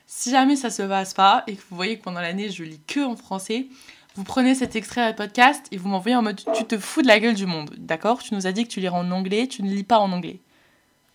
Si 0.06 0.30
jamais 0.30 0.56
ça 0.56 0.68
se 0.68 0.82
passe 0.82 1.14
pas 1.14 1.44
et 1.46 1.54
que 1.54 1.62
vous 1.70 1.76
voyez 1.76 1.96
que 1.96 2.02
pendant 2.02 2.20
l'année 2.20 2.50
je 2.50 2.64
lis 2.64 2.80
que 2.86 3.00
en 3.00 3.14
français 3.14 3.68
vous 4.14 4.24
prenez 4.24 4.54
cet 4.54 4.76
extrait 4.76 5.00
à 5.00 5.12
podcast 5.14 5.64
et 5.70 5.78
vous 5.78 5.88
m'envoyez 5.88 6.16
en 6.16 6.22
mode 6.22 6.40
tu 6.54 6.64
te 6.64 6.76
fous 6.76 7.02
de 7.02 7.06
la 7.06 7.20
gueule 7.20 7.34
du 7.34 7.46
monde. 7.46 7.72
D'accord? 7.78 8.22
Tu 8.22 8.34
nous 8.34 8.46
as 8.48 8.52
dit 8.52 8.64
que 8.64 8.68
tu 8.68 8.80
liras 8.80 8.98
en 8.98 9.12
anglais 9.12 9.46
tu 9.46 9.62
ne 9.62 9.70
lis 9.70 9.84
pas 9.84 10.00
en 10.00 10.10
anglais 10.10 10.40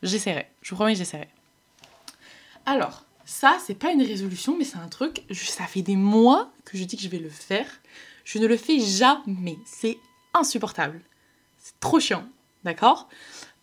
J'essaierai. 0.04 0.48
Je 0.62 0.70
vous 0.70 0.76
promets 0.76 0.94
que 0.94 1.00
j'essaierai. 1.00 1.28
Alors, 2.66 3.06
ça, 3.26 3.58
c'est 3.66 3.76
pas 3.76 3.92
une 3.92 4.02
résolution, 4.02 4.58
mais 4.58 4.64
c'est 4.64 4.78
un 4.78 4.88
truc. 4.88 5.24
Ça 5.32 5.66
fait 5.66 5.82
des 5.82 5.96
mois 5.96 6.52
que 6.66 6.78
je 6.78 6.84
dis 6.84 6.98
que 6.98 7.04
je 7.04 7.10
vais 7.10 7.20
le 7.20 7.30
faire. 7.30 7.68
Je 8.24 8.40
ne 8.40 8.48
le 8.48 8.58
fais 8.58 8.80
jamais. 8.80 9.58
C'est 9.66 9.98
insupportable. 10.34 11.02
C'est 11.58 11.80
trop 11.80 12.00
chiant. 12.00 12.26
D'accord? 12.64 13.10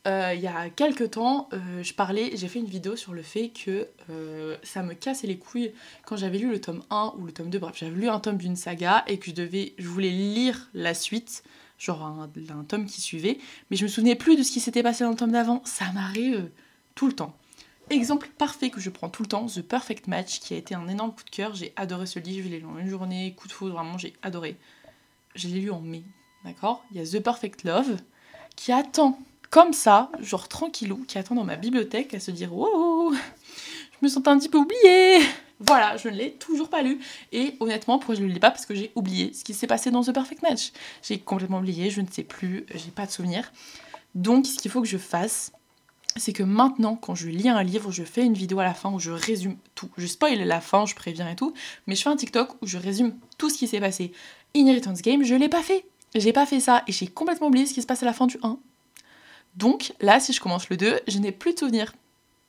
Euh, 0.07 0.35
il 0.35 0.43
y 0.43 0.47
a 0.47 0.69
quelques 0.69 1.13
temps, 1.13 1.49
euh, 1.55 1.83
je 1.83 1.95
parlais, 1.95 2.33
j'ai 2.35 2.47
fait 2.47 2.59
une 2.59 2.67
vidéo 2.67 2.95
sur 2.95 3.15
le 3.15 3.23
fait 3.23 3.49
que 3.49 3.89
euh, 4.11 4.55
ça 4.63 4.83
me 4.83 4.93
cassait 4.93 5.27
les 5.27 5.39
couilles 5.39 5.73
quand 6.05 6.19
j'avais 6.19 6.37
lu 6.37 6.51
le 6.51 6.61
tome 6.61 6.83
1 6.91 7.15
ou 7.17 7.25
le 7.25 7.33
tome 7.33 7.49
2, 7.49 7.59
bref, 7.59 7.75
j'avais 7.79 7.97
lu 7.97 8.09
un 8.11 8.21
tome 8.21 8.37
d'une 8.37 8.57
saga 8.57 9.03
et 9.07 9.19
que 9.19 9.31
je 9.31 9.35
devais, 9.35 9.73
je 9.79 9.89
voulais 9.89 10.11
lire 10.11 10.69
la 10.75 10.93
suite, 10.93 11.43
genre 11.85 12.03
un, 12.03 12.65
tome 12.67 12.87
qui 12.87 13.01
suivait, 13.01 13.39
mais 13.71 13.77
je 13.77 13.85
me 13.85 13.89
souvenais 13.89 14.15
plus 14.15 14.37
de 14.37 14.43
ce 14.43 14.51
qui 14.51 14.61
s'était 14.61 14.83
passé 14.83 15.05
dans 15.05 15.11
le 15.11 15.17
tome 15.17 15.33
d'avant. 15.33 15.63
Ça 15.65 15.91
m'arrive 15.93 16.51
tout 16.95 17.07
le 17.07 17.13
temps. 17.13 17.35
Exemple 17.91 18.29
parfait 18.39 18.71
que 18.71 18.81
je 18.81 18.89
prends 18.89 19.11
tout 19.11 19.23
le 19.23 19.29
temps, 19.29 19.47
The 19.47 19.61
Perfect 19.61 20.07
Match, 20.07 20.41
qui 20.41 20.55
a 20.55 20.57
été 20.57 20.75
un 20.75 20.89
énorme 20.89 21.13
coup 21.13 21.25
de 21.25 21.31
cœur. 21.31 21.55
J'ai 21.55 21.75
adoré 21.77 22.07
ce 22.07 22.19
livre, 22.19 22.47
je 22.47 22.53
l'ai 22.53 22.61
lu 22.61 22.67
en 22.67 22.79
une 22.79 22.89
journée, 22.89 23.35
coup 23.37 23.47
de 23.47 23.53
foudre, 23.53 23.75
vraiment 23.75 23.99
j'ai 23.99 24.15
adoré. 24.23 24.57
Je 25.35 25.49
l'ai 25.49 25.61
lu 25.61 25.71
en 25.71 25.81
mai, 25.81 26.03
d'accord? 26.45 26.83
Il 26.91 26.97
y 26.97 27.01
a 27.01 27.05
The 27.05 27.23
Perfect 27.23 27.65
Love, 27.65 27.97
qui 28.57 28.73
attend 28.73 29.19
comme 29.51 29.75
ça, 29.75 30.11
genre 30.21 30.49
tranquillou, 30.49 31.05
qui 31.07 31.19
attend 31.19 31.35
dans 31.35 31.45
ma 31.45 31.57
bibliothèque 31.57 32.15
à 32.15 32.21
se 32.21 32.31
dire 32.31 32.55
Wow, 32.55 33.13
je 33.13 33.99
me 34.01 34.09
sens 34.09 34.27
un 34.27 34.39
petit 34.39 34.49
peu 34.49 34.59
oubliée 34.59 35.21
Voilà, 35.61 35.97
je 35.97 36.09
ne 36.09 36.17
l'ai 36.17 36.33
toujours 36.33 36.69
pas 36.69 36.83
lu. 36.83 37.01
Et 37.33 37.57
honnêtement, 37.61 37.99
pourquoi 37.99 38.15
je 38.15 38.23
ne 38.23 38.27
le 38.27 38.33
lis 38.33 38.41
pas? 38.41 38.51
Parce 38.51 38.67
que 38.67 38.75
j'ai 38.75 38.93
oublié 38.95 39.33
ce 39.33 39.45
qui 39.45 39.55
s'est 39.55 39.67
passé 39.67 39.91
dans 39.91 40.03
The 40.03 40.13
Perfect 40.13 40.43
Match. 40.43 40.73
J'ai 41.03 41.19
complètement 41.19 41.59
oublié, 41.59 41.91
je 41.91 42.01
ne 42.01 42.07
sais 42.11 42.25
plus, 42.25 42.67
j'ai 42.75 42.91
pas 42.91 43.07
de 43.07 43.11
souvenir. 43.11 43.53
Donc, 44.15 44.47
ce 44.47 44.59
qu'il 44.59 44.71
faut 44.71 44.83
que 44.83 44.89
je 44.89 44.99
fasse, 44.99 45.53
c'est 46.17 46.33
que 46.33 46.43
maintenant, 46.43 46.97
quand 46.97 47.15
je 47.15 47.29
lis 47.29 47.49
un 47.49 47.63
livre, 47.63 47.91
je 47.91 48.05
fais 48.05 48.25
une 48.25 48.35
vidéo 48.35 48.61
à 48.61 48.65
la 48.65 48.75
fin 48.75 48.91
où 48.91 48.99
je 48.99 49.11
résume 49.11 49.57
tout. 49.75 49.91
Je 49.97 50.07
spoil 50.07 50.39
la 50.39 50.61
fin, 50.61 50.87
je 50.87 50.95
préviens 50.95 51.29
et 51.29 51.37
tout, 51.37 51.55
mais 51.87 51.97
je 51.97 52.03
fais 52.03 52.11
un 52.11 52.17
TikTok 52.17 52.63
où 52.63 52.67
je 52.67 52.79
résume 52.79 53.17
tout 53.39 53.51
ce 53.51 53.59
qui 53.59 53.67
s'est 53.67 53.81
passé. 53.81 54.13
Inheritance 54.55 55.03
Game, 55.03 55.25
je 55.25 55.35
l'ai 55.35 55.49
pas 55.49 55.63
fait. 55.63 55.85
J'ai 56.15 56.33
pas 56.33 56.47
fait 56.47 56.61
ça 56.61 56.85
et 56.87 56.93
j'ai 56.93 57.09
complètement 57.09 57.49
oublié 57.49 57.67
ce 57.67 57.75
qui 57.75 57.83
se 57.83 57.87
passe 57.87 58.03
à 58.05 58.07
la 58.07 58.13
fin 58.13 58.27
du 58.27 58.39
1. 58.43 58.59
Donc 59.57 59.93
là, 60.01 60.21
si 60.21 60.33
je 60.33 60.41
commence 60.41 60.69
le 60.69 60.77
2, 60.77 61.01
je 61.09 61.19
n'ai 61.19 61.33
plus 61.33 61.55
de 61.55 61.59
souvenirs. 61.59 61.93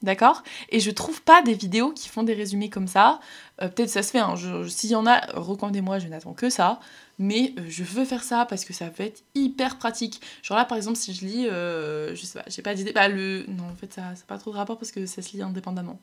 D'accord? 0.02 0.44
Et 0.70 0.80
je 0.80 0.92
trouve 0.92 1.22
pas 1.22 1.42
des 1.42 1.54
vidéos 1.54 1.92
qui 1.92 2.10
font 2.10 2.24
des 2.24 2.34
résumés 2.34 2.70
comme 2.70 2.88
ça. 2.88 3.20
Euh, 3.62 3.70
peut-être 3.70 3.90
ça 3.90 4.04
se 4.04 4.12
fait, 4.12 4.20
hein. 4.20 4.36
s'il 4.68 4.92
y 4.92 4.96
en 4.96 5.08
a, 5.08 5.22
recommandez-moi, 5.34 6.00
je 6.00 6.08
n'attends 6.08 6.34
que 6.34 6.50
ça. 6.50 6.80
Mais 7.18 7.54
euh, 7.58 7.62
je 7.70 7.84
veux 7.84 8.04
faire 8.04 8.24
ça 8.24 8.46
parce 8.46 8.66
que 8.66 8.74
ça 8.74 8.88
peut 8.88 9.04
être 9.04 9.24
hyper 9.36 9.78
pratique. 9.78 10.22
Genre 10.44 10.58
là, 10.58 10.66
par 10.66 10.78
exemple, 10.78 10.98
si 10.98 11.14
je 11.14 11.26
lis, 11.26 11.48
euh, 11.48 12.14
je 12.14 12.26
sais 12.26 12.40
pas, 12.40 12.46
j'ai 12.48 12.62
pas 12.62 12.76
d'idée. 12.76 12.92
Bah, 12.92 13.08
le. 13.08 13.46
Non, 13.48 13.64
en 13.72 13.76
fait, 13.76 13.94
ça 13.94 14.02
n'a 14.02 14.14
pas 14.28 14.38
trop 14.38 14.52
de 14.52 14.58
rapport 14.58 14.78
parce 14.78 14.92
que 14.92 15.06
ça 15.06 15.22
se 15.22 15.32
lit 15.32 15.42
indépendamment. 15.42 15.98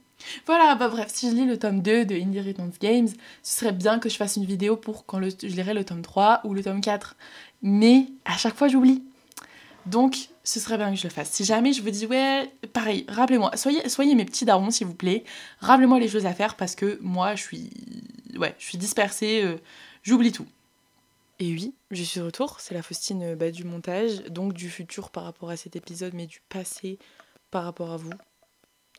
Voilà, 0.47 0.75
bah 0.75 0.89
bref, 0.89 1.09
si 1.13 1.31
je 1.31 1.35
lis 1.35 1.45
le 1.45 1.59
tome 1.59 1.83
2 1.83 2.07
de 2.07 2.15
Indie 2.15 2.41
Returns 2.41 2.73
Games, 2.81 3.09
ce 3.43 3.59
serait 3.61 3.73
bien 3.73 3.99
que 3.99 4.09
je 4.09 4.17
fasse 4.17 4.37
une 4.37 4.47
vidéo 4.47 4.77
pour 4.77 5.05
quand 5.05 5.21
je 5.21 5.47
lirai 5.47 5.75
le 5.75 5.85
tome 5.85 6.03
3 6.03 6.41
ou 6.45 6.55
le 6.55 6.63
tome 6.63 6.81
4. 6.81 7.17
Mais 7.63 8.07
à 8.25 8.37
chaque 8.39 8.57
fois, 8.57 8.69
j'oublie. 8.69 9.03
Donc, 9.87 10.29
ce 10.45 10.61
serait 10.61 10.77
bien 10.77 10.91
que 10.91 10.97
je 10.97 11.05
le 11.05 11.11
fasse. 11.11 11.31
Si 11.31 11.45
jamais 11.45 11.73
je 11.73 11.83
vous 11.83 11.91
dis, 11.91 12.07
ouais, 12.07 12.53
pareil, 12.73 13.05
rappelez-moi, 13.09 13.57
soyez, 13.57 13.89
soyez 13.89 14.15
mes 14.15 14.25
petits 14.25 14.45
darons, 14.45 14.71
s'il 14.71 14.87
vous 14.87 14.95
plaît. 14.95 15.25
Rappelez-moi 15.61 16.01
les 16.01 16.09
choses 16.09 16.27
à 16.27 16.35
faire 16.35 16.57
parce 16.57 16.75
que 16.75 16.99
moi, 17.01 17.35
je 17.35 17.43
suis, 17.43 17.71
ouais, 18.37 18.55
je 18.59 18.65
suis 18.65 18.79
dispersée, 18.79 19.43
euh, 19.45 19.57
j'oublie 20.03 20.33
tout. 20.33 20.47
Et 21.39 21.53
oui, 21.53 21.75
je 21.91 22.03
suis 22.03 22.21
de 22.21 22.25
retour, 22.25 22.61
c'est 22.61 22.75
la 22.75 22.83
Faustine 22.83 23.23
euh, 23.23 23.37
bah, 23.37 23.51
du 23.51 23.65
montage, 23.65 24.25
donc 24.25 24.53
du 24.53 24.69
futur 24.69 25.11
par 25.11 25.25
rapport 25.25 25.51
à 25.51 25.57
cet 25.57 25.77
épisode, 25.77 26.15
mais 26.15 26.27
du 26.27 26.41
passé 26.49 26.99
par 27.51 27.65
rapport 27.65 27.93
à 27.93 27.97
vous. 27.97 28.13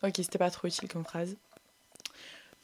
Ok, 0.03 0.13
c'était 0.17 0.37
pas 0.37 0.51
trop 0.51 0.67
utile 0.67 0.89
comme 0.89 1.03
phrase. 1.03 1.37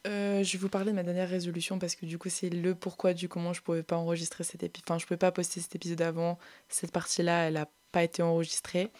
Euh, 0.08 0.44
je 0.44 0.54
vais 0.54 0.58
vous 0.58 0.70
parler 0.70 0.92
de 0.92 0.96
ma 0.96 1.04
dernière 1.04 1.28
résolution 1.28 1.78
parce 1.78 1.96
que 1.96 2.06
du 2.06 2.18
coup 2.18 2.30
c'est 2.30 2.50
le 2.50 2.74
pourquoi 2.74 3.14
du 3.14 3.28
comment 3.28 3.52
je 3.52 3.62
pouvais 3.62 3.84
pas 3.84 3.98
enregistrer 3.98 4.46
cet 4.46 4.64
épisode, 4.64 4.86
enfin 4.88 4.98
je 4.98 5.06
pouvais 5.06 5.18
pas 5.18 5.34
poster 5.34 5.60
cet 5.60 5.76
épisode 5.76 6.02
avant, 6.02 6.40
cette 6.70 6.94
partie-là 6.94 7.50
elle 7.50 7.58
a 7.58 7.68
pas 7.92 8.04
été 8.04 8.22
enregistrée. 8.22 8.92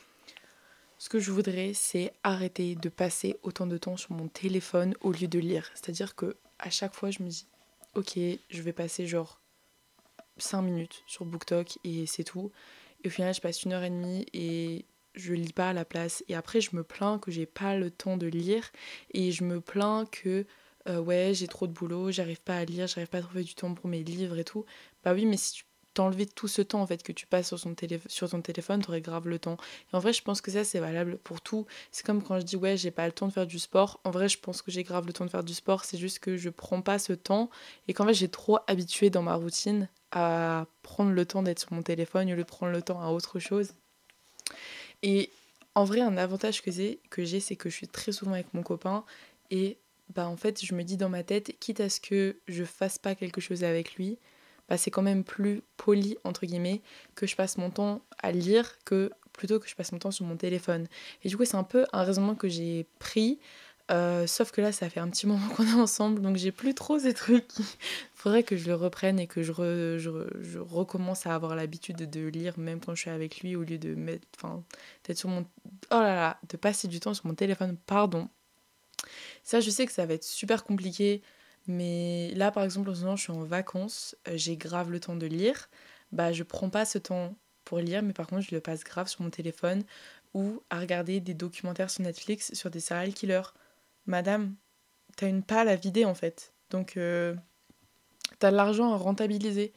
Ce 0.98 1.10
que 1.10 1.20
je 1.20 1.32
voudrais 1.32 1.74
c'est 1.74 2.12
arrêter 2.24 2.76
de 2.76 2.90
passer 2.90 3.38
autant 3.44 3.68
de 3.68 3.78
temps 3.78 3.98
sur 3.98 4.12
mon 4.12 4.28
téléphone 4.28 4.96
au 5.02 5.12
lieu 5.12 5.28
de 5.28 5.40
lire. 5.40 5.70
C'est-à-dire 5.74 6.16
que 6.16 6.36
à 6.60 6.70
chaque 6.70 6.94
fois 6.94 7.12
je 7.12 7.24
me 7.24 7.30
dis 7.30 7.48
ok 7.96 8.20
je 8.50 8.62
vais 8.62 8.74
passer 8.74 9.08
genre 9.08 9.40
5 10.38 10.62
minutes 10.62 11.04
sur 11.08 11.26
BookTok 11.26 11.78
et 11.84 12.06
c'est 12.06 12.24
tout. 12.24 12.52
Et 13.04 13.08
au 13.08 13.12
final 13.12 13.34
je 13.34 13.42
passe 13.42 13.64
une 13.64 13.74
heure 13.74 13.84
et 13.84 13.90
demie 13.90 14.26
et 14.34 14.86
je 15.16 15.34
lis 15.34 15.54
pas 15.54 15.70
à 15.70 15.74
la 15.74 15.86
place. 15.86 16.24
Et 16.28 16.36
après 16.36 16.62
je 16.62 16.76
me 16.76 16.84
plains 16.84 17.20
que 17.20 17.32
j'ai 17.32 17.46
pas 17.46 17.76
le 17.76 17.92
temps 17.92 18.18
de 18.18 18.28
lire 18.28 18.70
et 19.14 19.32
je 19.32 19.44
me 19.44 19.62
plains 19.62 20.06
que 20.12 20.46
euh, 20.88 21.00
ouais, 21.00 21.34
j'ai 21.34 21.48
trop 21.48 21.68
de 21.68 21.74
boulot, 21.74 22.12
j'arrive 22.12 22.42
pas 22.42 22.58
à 22.58 22.66
lire, 22.66 22.88
j'arrive 22.88 23.10
pas 23.10 23.20
à 23.20 23.22
trouver 23.22 23.44
du 23.44 23.54
temps 23.54 23.74
pour 23.74 23.90
mes 23.90 24.04
livres 24.04 24.38
et 24.38 24.44
tout. 24.44 24.66
Bah 25.04 25.14
oui, 25.14 25.26
mais 25.26 25.38
si 25.38 25.54
tu 25.54 25.66
t'enlevais 26.00 26.28
tout 26.28 26.48
ce 26.48 26.62
temps 26.62 26.82
en 26.82 26.88
fait 26.88 27.04
que 27.04 27.12
tu 27.12 27.26
passes 27.26 27.54
sur, 27.54 27.76
télé 27.76 28.00
sur 28.08 28.30
ton 28.30 28.40
téléphone, 28.42 28.82
t'aurais 28.82 29.02
grave 29.02 29.28
le 29.28 29.38
temps. 29.38 29.58
Et 29.92 29.98
en 29.98 30.00
vrai, 30.00 30.14
je 30.14 30.22
pense 30.22 30.40
que 30.40 30.50
ça 30.50 30.64
c'est 30.64 30.80
valable 30.80 31.18
pour 31.18 31.42
tout. 31.42 31.66
C'est 31.92 32.06
comme 32.06 32.24
quand 32.24 32.40
je 32.40 32.46
dis 32.46 32.56
ouais, 32.56 32.78
j'ai 32.78 32.90
pas 32.90 33.06
le 33.06 33.12
temps 33.12 33.28
de 33.28 33.34
faire 33.34 33.46
du 33.46 33.60
sport. 33.60 34.00
En 34.06 34.12
vrai, 34.12 34.30
je 34.30 34.40
pense 34.40 34.62
que 34.62 34.72
j'ai 34.72 34.84
grave 34.84 35.06
le 35.08 35.12
temps 35.12 35.26
de 35.26 35.30
faire 35.30 35.44
du 35.44 35.54
sport, 35.54 35.84
c'est 35.84 35.98
juste 35.98 36.20
que 36.20 36.38
je 36.38 36.50
prends 36.50 36.82
pas 36.82 37.00
ce 37.00 37.12
temps 37.12 37.50
et 37.90 37.94
qu'en 37.94 38.06
fait, 38.06 38.14
j'ai 38.14 38.30
trop 38.30 38.60
habitué 38.68 39.10
dans 39.10 39.22
ma 39.22 39.36
routine 39.36 39.90
à 40.14 40.68
prendre 40.84 41.12
le 41.12 41.26
temps 41.26 41.44
d'être 41.44 41.60
sur 41.60 41.74
mon 41.74 41.84
téléphone 41.84 42.32
au 42.32 42.36
lieu 42.36 42.38
de 42.38 42.44
prendre 42.44 42.72
le 42.72 42.82
temps 42.82 43.02
à 43.02 43.10
autre 43.10 43.40
chose. 43.40 43.74
Et 45.04 45.30
en 45.76 45.84
vrai, 45.84 46.00
un 46.00 46.16
avantage 46.16 46.62
que 46.62 46.72
j'ai, 46.72 47.02
c'est 47.42 47.58
que 47.58 47.70
je 47.70 47.76
suis 47.76 47.90
très 47.90 48.14
souvent 48.14 48.34
avec 48.34 48.54
mon 48.54 48.64
copain 48.64 49.04
et 49.52 49.78
bah 50.16 50.28
en 50.28 50.38
fait 50.38 50.66
je 50.66 50.74
me 50.74 50.84
dis 50.84 50.96
dans 50.96 51.10
ma 51.10 51.24
tête, 51.24 51.60
quitte 51.60 51.82
à 51.82 51.90
ce 51.90 52.00
que 52.00 52.38
je 52.48 52.64
fasse 52.64 52.98
pas 52.98 53.16
quelque 53.16 53.42
chose 53.42 53.66
avec 53.66 53.96
lui, 53.96 54.18
bah 54.70 54.78
c'est 54.78 54.92
quand 54.92 55.02
même 55.02 55.24
plus 55.24 55.62
poli 55.78 56.18
entre 56.24 56.46
guillemets 56.46 56.82
que 57.16 57.28
je 57.28 57.36
passe 57.36 57.58
mon 57.58 57.70
temps 57.70 58.02
à 58.20 58.32
lire 58.32 58.78
que 58.86 59.12
plutôt 59.34 59.60
que 59.60 59.68
je 59.68 59.76
passe 59.76 59.92
mon 59.92 60.00
temps 60.00 60.12
sur 60.12 60.26
mon 60.26 60.38
téléphone. 60.38 60.88
Et 61.24 61.30
du 61.30 61.38
coup 61.38 61.46
c'est 61.46 61.58
un 61.58 61.64
peu 61.64 61.86
un 61.94 62.04
raisonnement 62.04 62.36
que 62.36 62.48
j'ai 62.48 62.86
pris. 63.00 63.40
Euh, 63.92 64.28
sauf 64.28 64.52
que 64.52 64.62
là, 64.62 64.72
ça 64.72 64.88
fait 64.90 65.00
un 65.00 65.10
petit 65.10 65.26
moment 65.28 65.48
qu'on 65.50 65.66
est 65.66 65.74
ensemble, 65.74 66.22
donc 66.22 66.38
j'ai 66.38 66.52
plus 66.52 66.76
trop 66.76 67.00
ces 67.00 67.14
trucs. 67.14 67.48
Faudrait 68.14 68.44
que 68.44 68.56
je 68.56 68.68
le 68.68 68.76
reprenne 68.76 69.20
et 69.20 69.28
que 69.28 69.42
je, 69.42 69.52
je, 69.98 70.60
recommence 70.60 71.26
à 71.26 71.34
avoir 71.34 71.56
l'habitude 71.56 71.98
de, 72.10 72.28
lire, 72.28 72.60
même 72.60 72.80
quand 72.80 72.94
je 72.94 73.02
suis 73.02 73.10
avec 73.10 73.40
lui, 73.40 73.56
au 73.56 73.64
lieu 73.64 73.78
de 73.78 73.96
mettre, 73.96 74.28
enfin, 74.38 74.64
d'être 75.06 75.18
sur 75.18 75.30
mon, 75.30 75.46
oh 75.92 76.00
là 76.00 76.16
là, 76.16 76.40
de 76.50 76.58
passer 76.58 76.88
du 76.88 77.00
temps 77.00 77.14
sur 77.14 77.26
mon 77.26 77.34
téléphone. 77.34 77.78
Pardon, 77.88 78.30
ça, 79.44 79.60
je 79.60 79.70
sais 79.70 79.86
que 79.86 79.92
ça 79.92 80.06
va 80.06 80.14
être 80.14 80.24
super 80.24 80.64
compliqué, 80.64 81.22
mais 81.70 82.32
là, 82.36 82.52
par 82.52 82.64
exemple, 82.64 82.90
en 82.90 82.96
ce 82.96 83.02
moment, 83.02 83.16
je 83.16 83.22
suis 83.22 83.32
en 83.32 83.44
vacances, 83.44 84.16
euh, 84.28 84.34
j'ai 84.36 84.58
grave 84.58 84.90
le 84.90 85.00
temps 85.00 85.16
de 85.16 85.28
lire. 85.28 85.70
Bah, 86.12 86.32
je 86.32 86.42
prends 86.42 86.72
pas 86.72 86.84
ce 86.84 86.98
temps 86.98 87.36
pour 87.64 87.78
lire, 87.78 88.02
mais 88.02 88.14
par 88.14 88.26
contre, 88.26 88.42
je 88.42 88.56
le 88.56 88.60
passe 88.60 88.84
grave 88.84 89.08
sur 89.08 89.22
mon 89.22 89.30
téléphone 89.30 89.84
ou 90.34 90.64
à 90.72 90.80
regarder 90.80 91.20
des 91.20 91.36
documentaires 91.36 91.92
sur 91.92 92.04
Netflix 92.04 92.56
sur 92.56 92.72
des 92.72 92.80
serial 92.80 93.14
killers. 93.14 93.54
Madame, 94.08 94.56
t'as 95.16 95.28
une 95.30 95.44
pâle 95.44 95.70
à 95.70 95.76
vider 95.76 96.06
en 96.06 96.16
fait. 96.16 96.54
Donc, 96.72 96.98
euh, 96.98 97.36
t'as 98.40 98.50
de 98.50 98.56
l'argent 98.56 98.92
à 98.92 98.98
rentabiliser. 98.98 99.72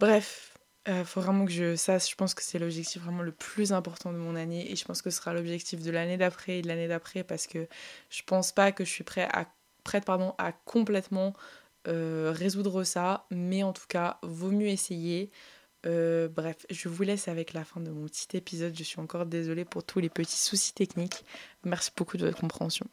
Bref, 0.00 0.56
euh, 0.88 1.04
faut 1.04 1.20
vraiment 1.20 1.44
que 1.44 1.52
je. 1.52 1.76
Ça, 1.76 1.98
je 1.98 2.14
pense 2.14 2.32
que 2.32 2.42
c'est 2.42 2.58
l'objectif 2.58 3.02
vraiment 3.02 3.22
le 3.22 3.32
plus 3.32 3.72
important 3.74 4.10
de 4.10 4.18
mon 4.18 4.36
année. 4.36 4.72
Et 4.72 4.76
je 4.76 4.84
pense 4.86 5.02
que 5.02 5.10
ce 5.10 5.18
sera 5.18 5.34
l'objectif 5.34 5.82
de 5.82 5.90
l'année 5.90 6.16
d'après 6.16 6.58
et 6.58 6.62
de 6.62 6.68
l'année 6.68 6.88
d'après. 6.88 7.24
Parce 7.24 7.46
que 7.46 7.68
je 8.08 8.22
pense 8.22 8.52
pas 8.52 8.72
que 8.72 8.84
je 8.86 8.90
suis 8.90 9.04
prêt 9.04 9.28
à, 9.32 9.46
prête 9.88 10.04
pardon, 10.04 10.34
à 10.36 10.52
complètement 10.52 11.32
euh, 11.86 12.30
résoudre 12.34 12.84
ça. 12.84 13.24
Mais 13.30 13.62
en 13.62 13.72
tout 13.72 13.86
cas, 13.88 14.18
vaut 14.22 14.50
mieux 14.50 14.68
essayer. 14.68 15.30
Euh, 15.86 16.28
bref, 16.28 16.66
je 16.68 16.88
vous 16.90 17.02
laisse 17.04 17.28
avec 17.28 17.54
la 17.54 17.64
fin 17.64 17.80
de 17.80 17.90
mon 17.90 18.04
petit 18.04 18.36
épisode. 18.36 18.76
Je 18.76 18.82
suis 18.82 19.00
encore 19.00 19.24
désolée 19.24 19.64
pour 19.64 19.84
tous 19.84 20.00
les 20.00 20.10
petits 20.10 20.36
soucis 20.38 20.74
techniques. 20.74 21.24
Merci 21.64 21.90
beaucoup 21.96 22.18
de 22.18 22.26
votre 22.26 22.38
compréhension 22.38 22.86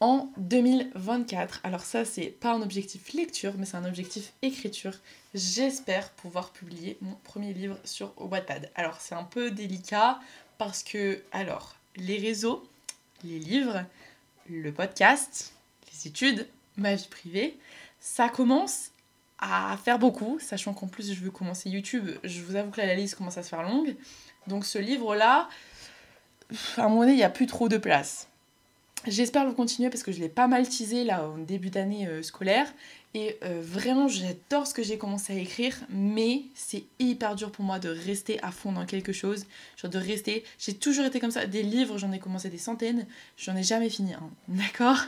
en 0.00 0.30
2024. 0.36 1.60
Alors 1.64 1.80
ça, 1.80 2.04
c'est 2.04 2.26
pas 2.26 2.52
un 2.52 2.62
objectif 2.62 3.12
lecture, 3.14 3.54
mais 3.58 3.66
c'est 3.66 3.76
un 3.76 3.84
objectif 3.84 4.32
écriture. 4.42 4.92
J'espère 5.34 6.10
pouvoir 6.10 6.52
publier 6.52 6.98
mon 7.00 7.16
premier 7.24 7.52
livre 7.52 7.76
sur 7.82 8.12
Wattpad. 8.16 8.70
Alors 8.76 9.00
c'est 9.00 9.16
un 9.16 9.24
peu 9.24 9.50
délicat 9.50 10.20
parce 10.56 10.84
que, 10.84 11.20
alors, 11.32 11.74
les 11.96 12.18
réseaux, 12.18 12.62
les 13.24 13.40
livres, 13.40 13.84
le 14.48 14.70
podcast, 14.72 15.52
ma 16.76 16.94
vie 16.94 17.08
privée, 17.08 17.58
ça 18.00 18.28
commence 18.28 18.90
à 19.38 19.76
faire 19.84 19.98
beaucoup, 19.98 20.38
sachant 20.40 20.74
qu'en 20.74 20.88
plus 20.88 21.12
je 21.12 21.20
veux 21.20 21.30
commencer 21.30 21.70
YouTube. 21.70 22.10
Je 22.24 22.42
vous 22.42 22.56
avoue 22.56 22.70
que 22.70 22.80
la 22.80 22.94
liste 22.94 23.14
commence 23.14 23.38
à 23.38 23.42
se 23.42 23.48
faire 23.48 23.62
longue. 23.62 23.96
Donc 24.46 24.64
ce 24.64 24.78
livre-là, 24.78 25.48
à 26.76 26.84
un 26.84 26.88
moment 26.88 27.00
donné, 27.00 27.12
il 27.12 27.16
n'y 27.16 27.22
a 27.22 27.30
plus 27.30 27.46
trop 27.46 27.68
de 27.68 27.76
place. 27.76 28.28
J'espère 29.10 29.46
le 29.46 29.52
continuer 29.52 29.88
parce 29.88 30.02
que 30.02 30.12
je 30.12 30.20
l'ai 30.20 30.28
pas 30.28 30.48
mal 30.48 30.68
teasé 30.68 31.02
là 31.02 31.28
au 31.28 31.38
début 31.38 31.70
d'année 31.70 32.06
euh, 32.06 32.22
scolaire. 32.22 32.66
Et 33.14 33.38
euh, 33.42 33.62
vraiment, 33.62 34.06
j'adore 34.06 34.66
ce 34.66 34.74
que 34.74 34.82
j'ai 34.82 34.98
commencé 34.98 35.32
à 35.32 35.36
écrire, 35.36 35.74
mais 35.88 36.42
c'est 36.54 36.84
hyper 36.98 37.36
dur 37.36 37.50
pour 37.50 37.64
moi 37.64 37.78
de 37.78 37.88
rester 37.88 38.38
à 38.42 38.50
fond 38.50 38.70
dans 38.70 38.84
quelque 38.84 39.12
chose. 39.12 39.46
Genre 39.80 39.90
de 39.90 39.98
rester. 39.98 40.44
J'ai 40.58 40.74
toujours 40.74 41.06
été 41.06 41.20
comme 41.20 41.30
ça. 41.30 41.46
Des 41.46 41.62
livres, 41.62 41.96
j'en 41.96 42.12
ai 42.12 42.18
commencé 42.18 42.50
des 42.50 42.58
centaines, 42.58 43.06
j'en 43.38 43.56
ai 43.56 43.62
jamais 43.62 43.88
fini 43.88 44.12
un. 44.12 44.30
D'accord? 44.48 45.00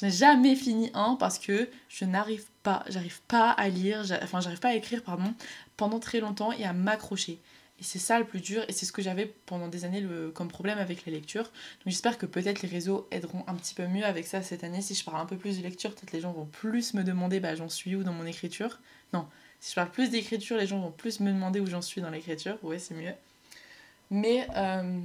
J'en 0.00 0.06
ai 0.06 0.12
jamais 0.12 0.54
fini 0.54 0.90
un 0.94 1.16
parce 1.16 1.40
que 1.40 1.68
je 1.88 2.04
n'arrive 2.04 2.44
pas, 2.62 2.84
j'arrive 2.88 3.20
pas 3.26 3.50
à 3.50 3.68
lire, 3.68 4.04
enfin, 4.22 4.40
j'arrive 4.40 4.60
pas 4.60 4.68
à 4.68 4.74
écrire, 4.74 5.02
pardon, 5.02 5.34
pendant 5.76 5.98
très 5.98 6.20
longtemps 6.20 6.52
et 6.52 6.64
à 6.64 6.72
m'accrocher. 6.72 7.40
Et 7.80 7.84
c'est 7.84 8.00
ça 8.00 8.18
le 8.18 8.24
plus 8.24 8.40
dur, 8.40 8.64
et 8.66 8.72
c'est 8.72 8.86
ce 8.86 8.92
que 8.92 9.02
j'avais 9.02 9.32
pendant 9.46 9.68
des 9.68 9.84
années 9.84 10.04
comme 10.34 10.48
problème 10.48 10.78
avec 10.78 11.06
la 11.06 11.12
lecture. 11.12 11.44
Donc 11.44 11.86
j'espère 11.86 12.18
que 12.18 12.26
peut-être 12.26 12.62
les 12.62 12.68
réseaux 12.68 13.06
aideront 13.12 13.44
un 13.46 13.54
petit 13.54 13.74
peu 13.74 13.86
mieux 13.86 14.04
avec 14.04 14.26
ça 14.26 14.42
cette 14.42 14.64
année. 14.64 14.82
Si 14.82 14.94
je 14.94 15.04
parle 15.04 15.20
un 15.20 15.26
peu 15.26 15.36
plus 15.36 15.58
de 15.58 15.62
lecture, 15.62 15.94
peut-être 15.94 16.12
les 16.12 16.20
gens 16.20 16.32
vont 16.32 16.46
plus 16.46 16.94
me 16.94 17.04
demander 17.04 17.38
bah, 17.38 17.54
j'en 17.54 17.68
suis 17.68 17.94
où 17.94 18.02
dans 18.02 18.12
mon 18.12 18.26
écriture? 18.26 18.80
Non, 19.12 19.26
si 19.60 19.70
je 19.70 19.74
parle 19.76 19.90
plus 19.90 20.10
d'écriture, 20.10 20.56
les 20.56 20.66
gens 20.66 20.80
vont 20.80 20.90
plus 20.90 21.20
me 21.20 21.32
demander 21.32 21.60
où 21.60 21.66
j'en 21.66 21.82
suis 21.82 22.00
dans 22.00 22.10
l'écriture. 22.10 22.58
Ouais, 22.62 22.78
c'est 22.80 22.94
mieux. 22.94 23.14
Mais 24.10 24.48
euh, 24.56 25.00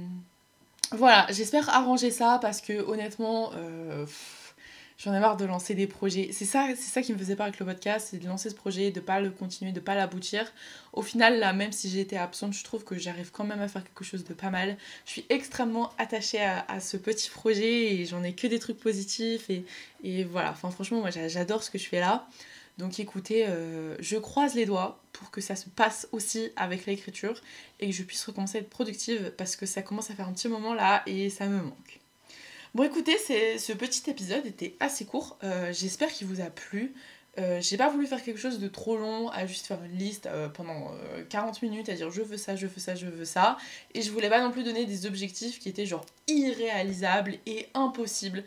voilà, 0.92 1.26
j'espère 1.30 1.68
arranger 1.68 2.10
ça 2.10 2.38
parce 2.40 2.60
que 2.60 2.72
honnêtement, 2.72 3.52
euh, 3.54 4.06
j'en 4.98 5.14
ai 5.14 5.20
marre 5.20 5.36
de 5.36 5.44
lancer 5.44 5.74
des 5.74 5.86
projets. 5.86 6.30
C'est 6.32 6.44
ça, 6.44 6.68
c'est 6.70 6.90
ça 6.90 7.02
qui 7.02 7.12
me 7.12 7.18
faisait 7.18 7.36
peur 7.36 7.46
avec 7.46 7.58
le 7.58 7.66
podcast, 7.66 8.08
c'est 8.10 8.18
de 8.18 8.26
lancer 8.26 8.50
ce 8.50 8.54
projet, 8.54 8.90
de 8.90 9.00
pas 9.00 9.20
le 9.20 9.30
continuer, 9.30 9.72
de 9.72 9.80
pas 9.80 9.94
l'aboutir. 9.94 10.52
Au 10.92 11.02
final, 11.02 11.38
là, 11.38 11.52
même 11.52 11.72
si 11.72 11.98
été 11.98 12.16
absente, 12.16 12.52
je 12.52 12.64
trouve 12.64 12.84
que 12.84 12.98
j'arrive 12.98 13.30
quand 13.30 13.44
même 13.44 13.60
à 13.60 13.68
faire 13.68 13.84
quelque 13.84 14.04
chose 14.04 14.24
de 14.24 14.34
pas 14.34 14.50
mal. 14.50 14.76
Je 15.06 15.12
suis 15.12 15.26
extrêmement 15.28 15.90
attachée 15.98 16.42
à, 16.42 16.80
ce 16.80 16.96
petit 16.96 17.30
projet 17.30 17.94
et 17.94 18.06
j'en 18.06 18.22
ai 18.22 18.34
que 18.34 18.46
des 18.46 18.58
trucs 18.58 18.78
positifs 18.78 19.50
et, 19.50 19.64
et 20.02 20.24
voilà. 20.24 20.50
Enfin, 20.50 20.70
franchement, 20.70 21.00
moi, 21.00 21.10
j'adore 21.10 21.62
ce 21.62 21.70
que 21.70 21.78
je 21.78 21.88
fais 21.88 22.00
là. 22.00 22.26
Donc 22.78 22.98
écoutez, 22.98 23.46
euh, 23.46 23.96
je 24.00 24.16
croise 24.16 24.54
les 24.54 24.66
doigts 24.66 25.00
pour 25.12 25.30
que 25.30 25.40
ça 25.40 25.54
se 25.54 25.68
passe 25.68 26.08
aussi 26.10 26.50
avec 26.56 26.86
l'écriture 26.86 27.40
et 27.78 27.86
que 27.86 27.92
je 27.92 28.02
puisse 28.02 28.24
recommencer 28.24 28.58
à 28.58 28.60
être 28.62 28.70
productive 28.70 29.32
parce 29.36 29.54
que 29.54 29.64
ça 29.64 29.82
commence 29.82 30.10
à 30.10 30.14
faire 30.14 30.28
un 30.28 30.32
petit 30.32 30.48
moment 30.48 30.74
là 30.74 31.02
et 31.06 31.30
ça 31.30 31.46
me 31.46 31.62
manque. 31.62 32.00
Bon 32.74 32.82
écoutez, 32.82 33.16
ce 33.18 33.72
petit 33.72 34.10
épisode 34.10 34.44
était 34.46 34.74
assez 34.80 35.04
court, 35.04 35.38
euh, 35.44 35.72
j'espère 35.72 36.08
qu'il 36.08 36.26
vous 36.26 36.40
a 36.40 36.50
plu. 36.50 36.92
Euh, 37.38 37.60
j'ai 37.60 37.76
pas 37.76 37.88
voulu 37.88 38.04
faire 38.04 38.20
quelque 38.20 38.40
chose 38.40 38.58
de 38.58 38.66
trop 38.66 38.96
long, 38.96 39.28
à 39.28 39.46
juste 39.46 39.66
faire 39.66 39.80
une 39.84 39.96
liste 39.96 40.28
pendant 40.54 40.90
40 41.28 41.62
minutes, 41.62 41.88
à 41.88 41.94
dire 41.94 42.10
je 42.10 42.20
veux 42.20 42.36
ça, 42.36 42.56
je 42.56 42.66
veux 42.66 42.80
ça, 42.80 42.96
je 42.96 43.06
veux 43.06 43.24
ça. 43.24 43.58
Et 43.94 44.02
je 44.02 44.10
voulais 44.10 44.28
pas 44.28 44.40
non 44.40 44.50
plus 44.50 44.64
donner 44.64 44.86
des 44.86 45.06
objectifs 45.06 45.60
qui 45.60 45.68
étaient 45.68 45.86
genre 45.86 46.04
irréalisables 46.26 47.36
et 47.46 47.68
impossibles. 47.74 48.42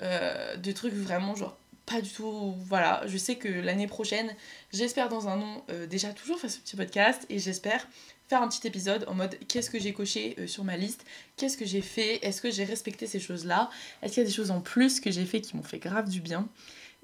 de 0.00 0.72
trucs 0.72 0.94
vraiment 0.94 1.36
genre 1.36 1.56
pas 1.88 2.00
du 2.00 2.10
tout. 2.10 2.54
Voilà, 2.66 3.02
je 3.06 3.16
sais 3.16 3.36
que 3.36 3.48
l'année 3.48 3.86
prochaine, 3.86 4.34
j'espère 4.72 5.08
dans 5.08 5.28
un 5.28 5.40
an 5.40 5.64
euh, 5.70 5.86
déjà 5.86 6.12
toujours 6.12 6.38
faire 6.38 6.50
ce 6.50 6.58
petit 6.58 6.76
podcast 6.76 7.24
et 7.30 7.38
j'espère 7.38 7.88
faire 8.28 8.42
un 8.42 8.48
petit 8.48 8.66
épisode 8.66 9.04
en 9.08 9.14
mode 9.14 9.36
qu'est-ce 9.48 9.70
que 9.70 9.78
j'ai 9.78 9.92
coché 9.92 10.36
euh, 10.38 10.46
sur 10.46 10.64
ma 10.64 10.76
liste, 10.76 11.04
qu'est-ce 11.36 11.56
que 11.56 11.64
j'ai 11.64 11.80
fait, 11.80 12.24
est-ce 12.24 12.42
que 12.42 12.50
j'ai 12.50 12.64
respecté 12.64 13.06
ces 13.06 13.20
choses-là, 13.20 13.70
est-ce 14.02 14.14
qu'il 14.14 14.22
y 14.22 14.26
a 14.26 14.28
des 14.28 14.34
choses 14.34 14.50
en 14.50 14.60
plus 14.60 15.00
que 15.00 15.10
j'ai 15.10 15.24
fait 15.24 15.40
qui 15.40 15.56
m'ont 15.56 15.62
fait 15.62 15.78
grave 15.78 16.08
du 16.08 16.20
bien 16.20 16.48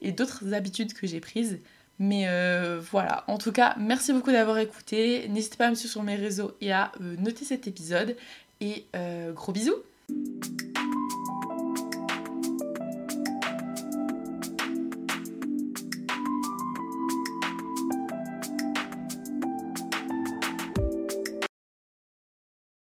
et 0.03 0.13
d'autres 0.13 0.53
habitudes 0.53 0.93
que 0.93 1.07
j'ai 1.07 1.21
prises? 1.21 1.59
Mais 1.99 2.25
euh, 2.27 2.81
voilà, 2.91 3.25
en 3.29 3.39
tout 3.39 3.53
cas, 3.53 3.77
merci 3.79 4.13
beaucoup 4.13 4.33
d'avoir 4.33 4.59
écouté. 4.59 5.29
N'hésitez 5.29 5.57
pas 5.57 5.69
à 5.69 5.71
me 5.71 5.77
suivre 5.77 5.93
sur 5.93 6.03
mes 6.03 6.17
réseaux 6.17 6.57
et 6.61 6.73
à 6.73 6.91
noter 7.01 7.45
cet 7.45 7.69
épisode. 7.69 8.17
Et 8.61 8.87
gros 9.33 9.53
bisous 9.53 9.77